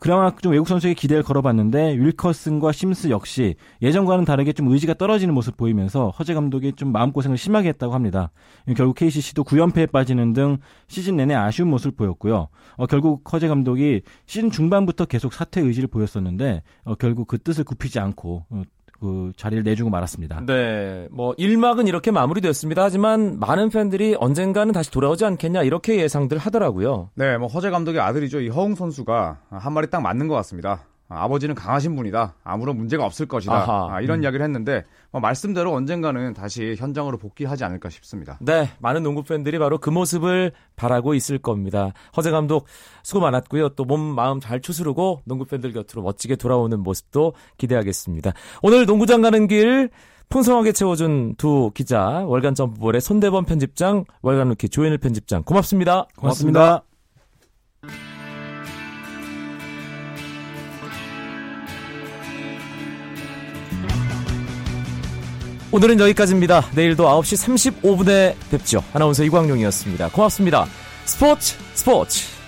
그나마 0.00 0.34
좀 0.34 0.52
외국 0.52 0.66
선수에게 0.66 0.94
기대를 0.94 1.22
걸어봤는데 1.22 1.96
윌커슨과 1.98 2.72
심스 2.72 3.10
역시 3.10 3.56
예전과는 3.82 4.24
다르게 4.24 4.54
좀 4.54 4.68
의지가 4.68 4.94
떨어지는 4.94 5.34
모습 5.34 5.58
보이면서 5.58 6.08
허재 6.18 6.32
감독이 6.32 6.72
좀 6.72 6.90
마음고생을 6.90 7.36
심하게 7.36 7.68
했다고 7.68 7.92
합니다. 7.92 8.30
결국 8.78 8.94
KCC도 8.96 9.44
9연패에 9.44 9.92
빠지는 9.92 10.32
등 10.32 10.56
시즌 10.88 11.16
내내 11.16 11.34
아쉬운 11.34 11.68
모습을 11.68 11.92
보였고요. 11.92 12.48
어, 12.76 12.86
결국 12.86 13.30
허재 13.30 13.48
감독이 13.48 14.00
시즌 14.24 14.50
중반부터 14.50 15.04
계속 15.04 15.34
사퇴 15.34 15.60
의지를 15.60 15.86
보였었는데 15.88 16.62
어, 16.84 16.94
결국 16.94 17.28
그 17.28 17.36
뜻을 17.36 17.64
굽히지 17.64 18.00
않고 18.00 18.46
어, 18.48 18.62
그 19.00 19.32
자리를 19.36 19.64
내주고 19.64 19.90
말았습니다. 19.90 20.44
네, 20.46 21.08
뭐 21.10 21.34
1막은 21.36 21.88
이렇게 21.88 22.10
마무리됐습니다. 22.10 22.82
하지만 22.82 23.38
많은 23.40 23.70
팬들이 23.70 24.14
언젠가는 24.18 24.72
다시 24.72 24.90
돌아오지 24.90 25.24
않겠냐 25.24 25.62
이렇게 25.62 25.96
예상들 26.02 26.36
하더라고요. 26.38 27.10
네, 27.14 27.38
뭐 27.38 27.48
허재 27.48 27.70
감독의 27.70 28.00
아들이죠. 28.00 28.40
이 28.40 28.48
허웅 28.48 28.74
선수가 28.74 29.38
한 29.50 29.72
말이 29.72 29.88
딱 29.88 30.00
맞는 30.00 30.28
것 30.28 30.34
같습니다. 30.36 30.84
아, 31.10 31.24
아버지는 31.24 31.54
강하신 31.54 31.96
분이다. 31.96 32.36
아무런 32.44 32.76
문제가 32.76 33.04
없을 33.04 33.26
것이다. 33.26 33.52
아하. 33.52 33.88
아, 33.96 34.00
이런 34.00 34.22
이야기를 34.22 34.42
했는데 34.44 34.84
뭐 35.10 35.20
말씀대로 35.20 35.74
언젠가는 35.74 36.32
다시 36.32 36.76
현장으로 36.78 37.18
복귀하지 37.18 37.64
않을까 37.64 37.90
싶습니다. 37.90 38.38
네, 38.40 38.70
많은 38.78 39.02
농구 39.02 39.22
팬들이 39.24 39.58
바로 39.58 39.76
그 39.78 39.90
모습을 39.90 40.52
바라고 40.76 41.12
있을 41.14 41.38
겁니다. 41.38 41.92
허재 42.16 42.30
감독 42.30 42.66
수고 43.02 43.20
많았고요. 43.20 43.70
또 43.70 43.84
몸 43.84 44.00
마음 44.00 44.38
잘 44.38 44.60
추스르고 44.60 45.22
농구 45.24 45.44
팬들 45.44 45.72
곁으로 45.72 46.02
멋지게 46.02 46.36
돌아오는 46.36 46.78
모습도 46.80 47.32
기대하겠습니다. 47.58 48.32
오늘 48.62 48.86
농구장 48.86 49.20
가는 49.20 49.48
길 49.48 49.90
풍성하게 50.28 50.70
채워준 50.70 51.34
두 51.36 51.72
기자, 51.74 52.22
월간 52.24 52.54
점프볼의 52.54 53.00
손대범 53.00 53.46
편집장, 53.46 54.04
월간 54.22 54.50
루키 54.50 54.68
조현일 54.68 54.98
편집장 54.98 55.42
고맙습니다. 55.42 56.06
고맙습니다. 56.16 56.84
오늘은 65.72 66.00
여기까지입니다. 66.00 66.66
내일도 66.74 67.04
9시 67.04 67.80
35분에 67.80 68.34
뵙죠. 68.50 68.82
아나운서 68.92 69.22
이광용이었습니다. 69.22 70.08
고맙습니다. 70.08 70.66
스포츠 71.04 71.56
스포츠 71.74 72.39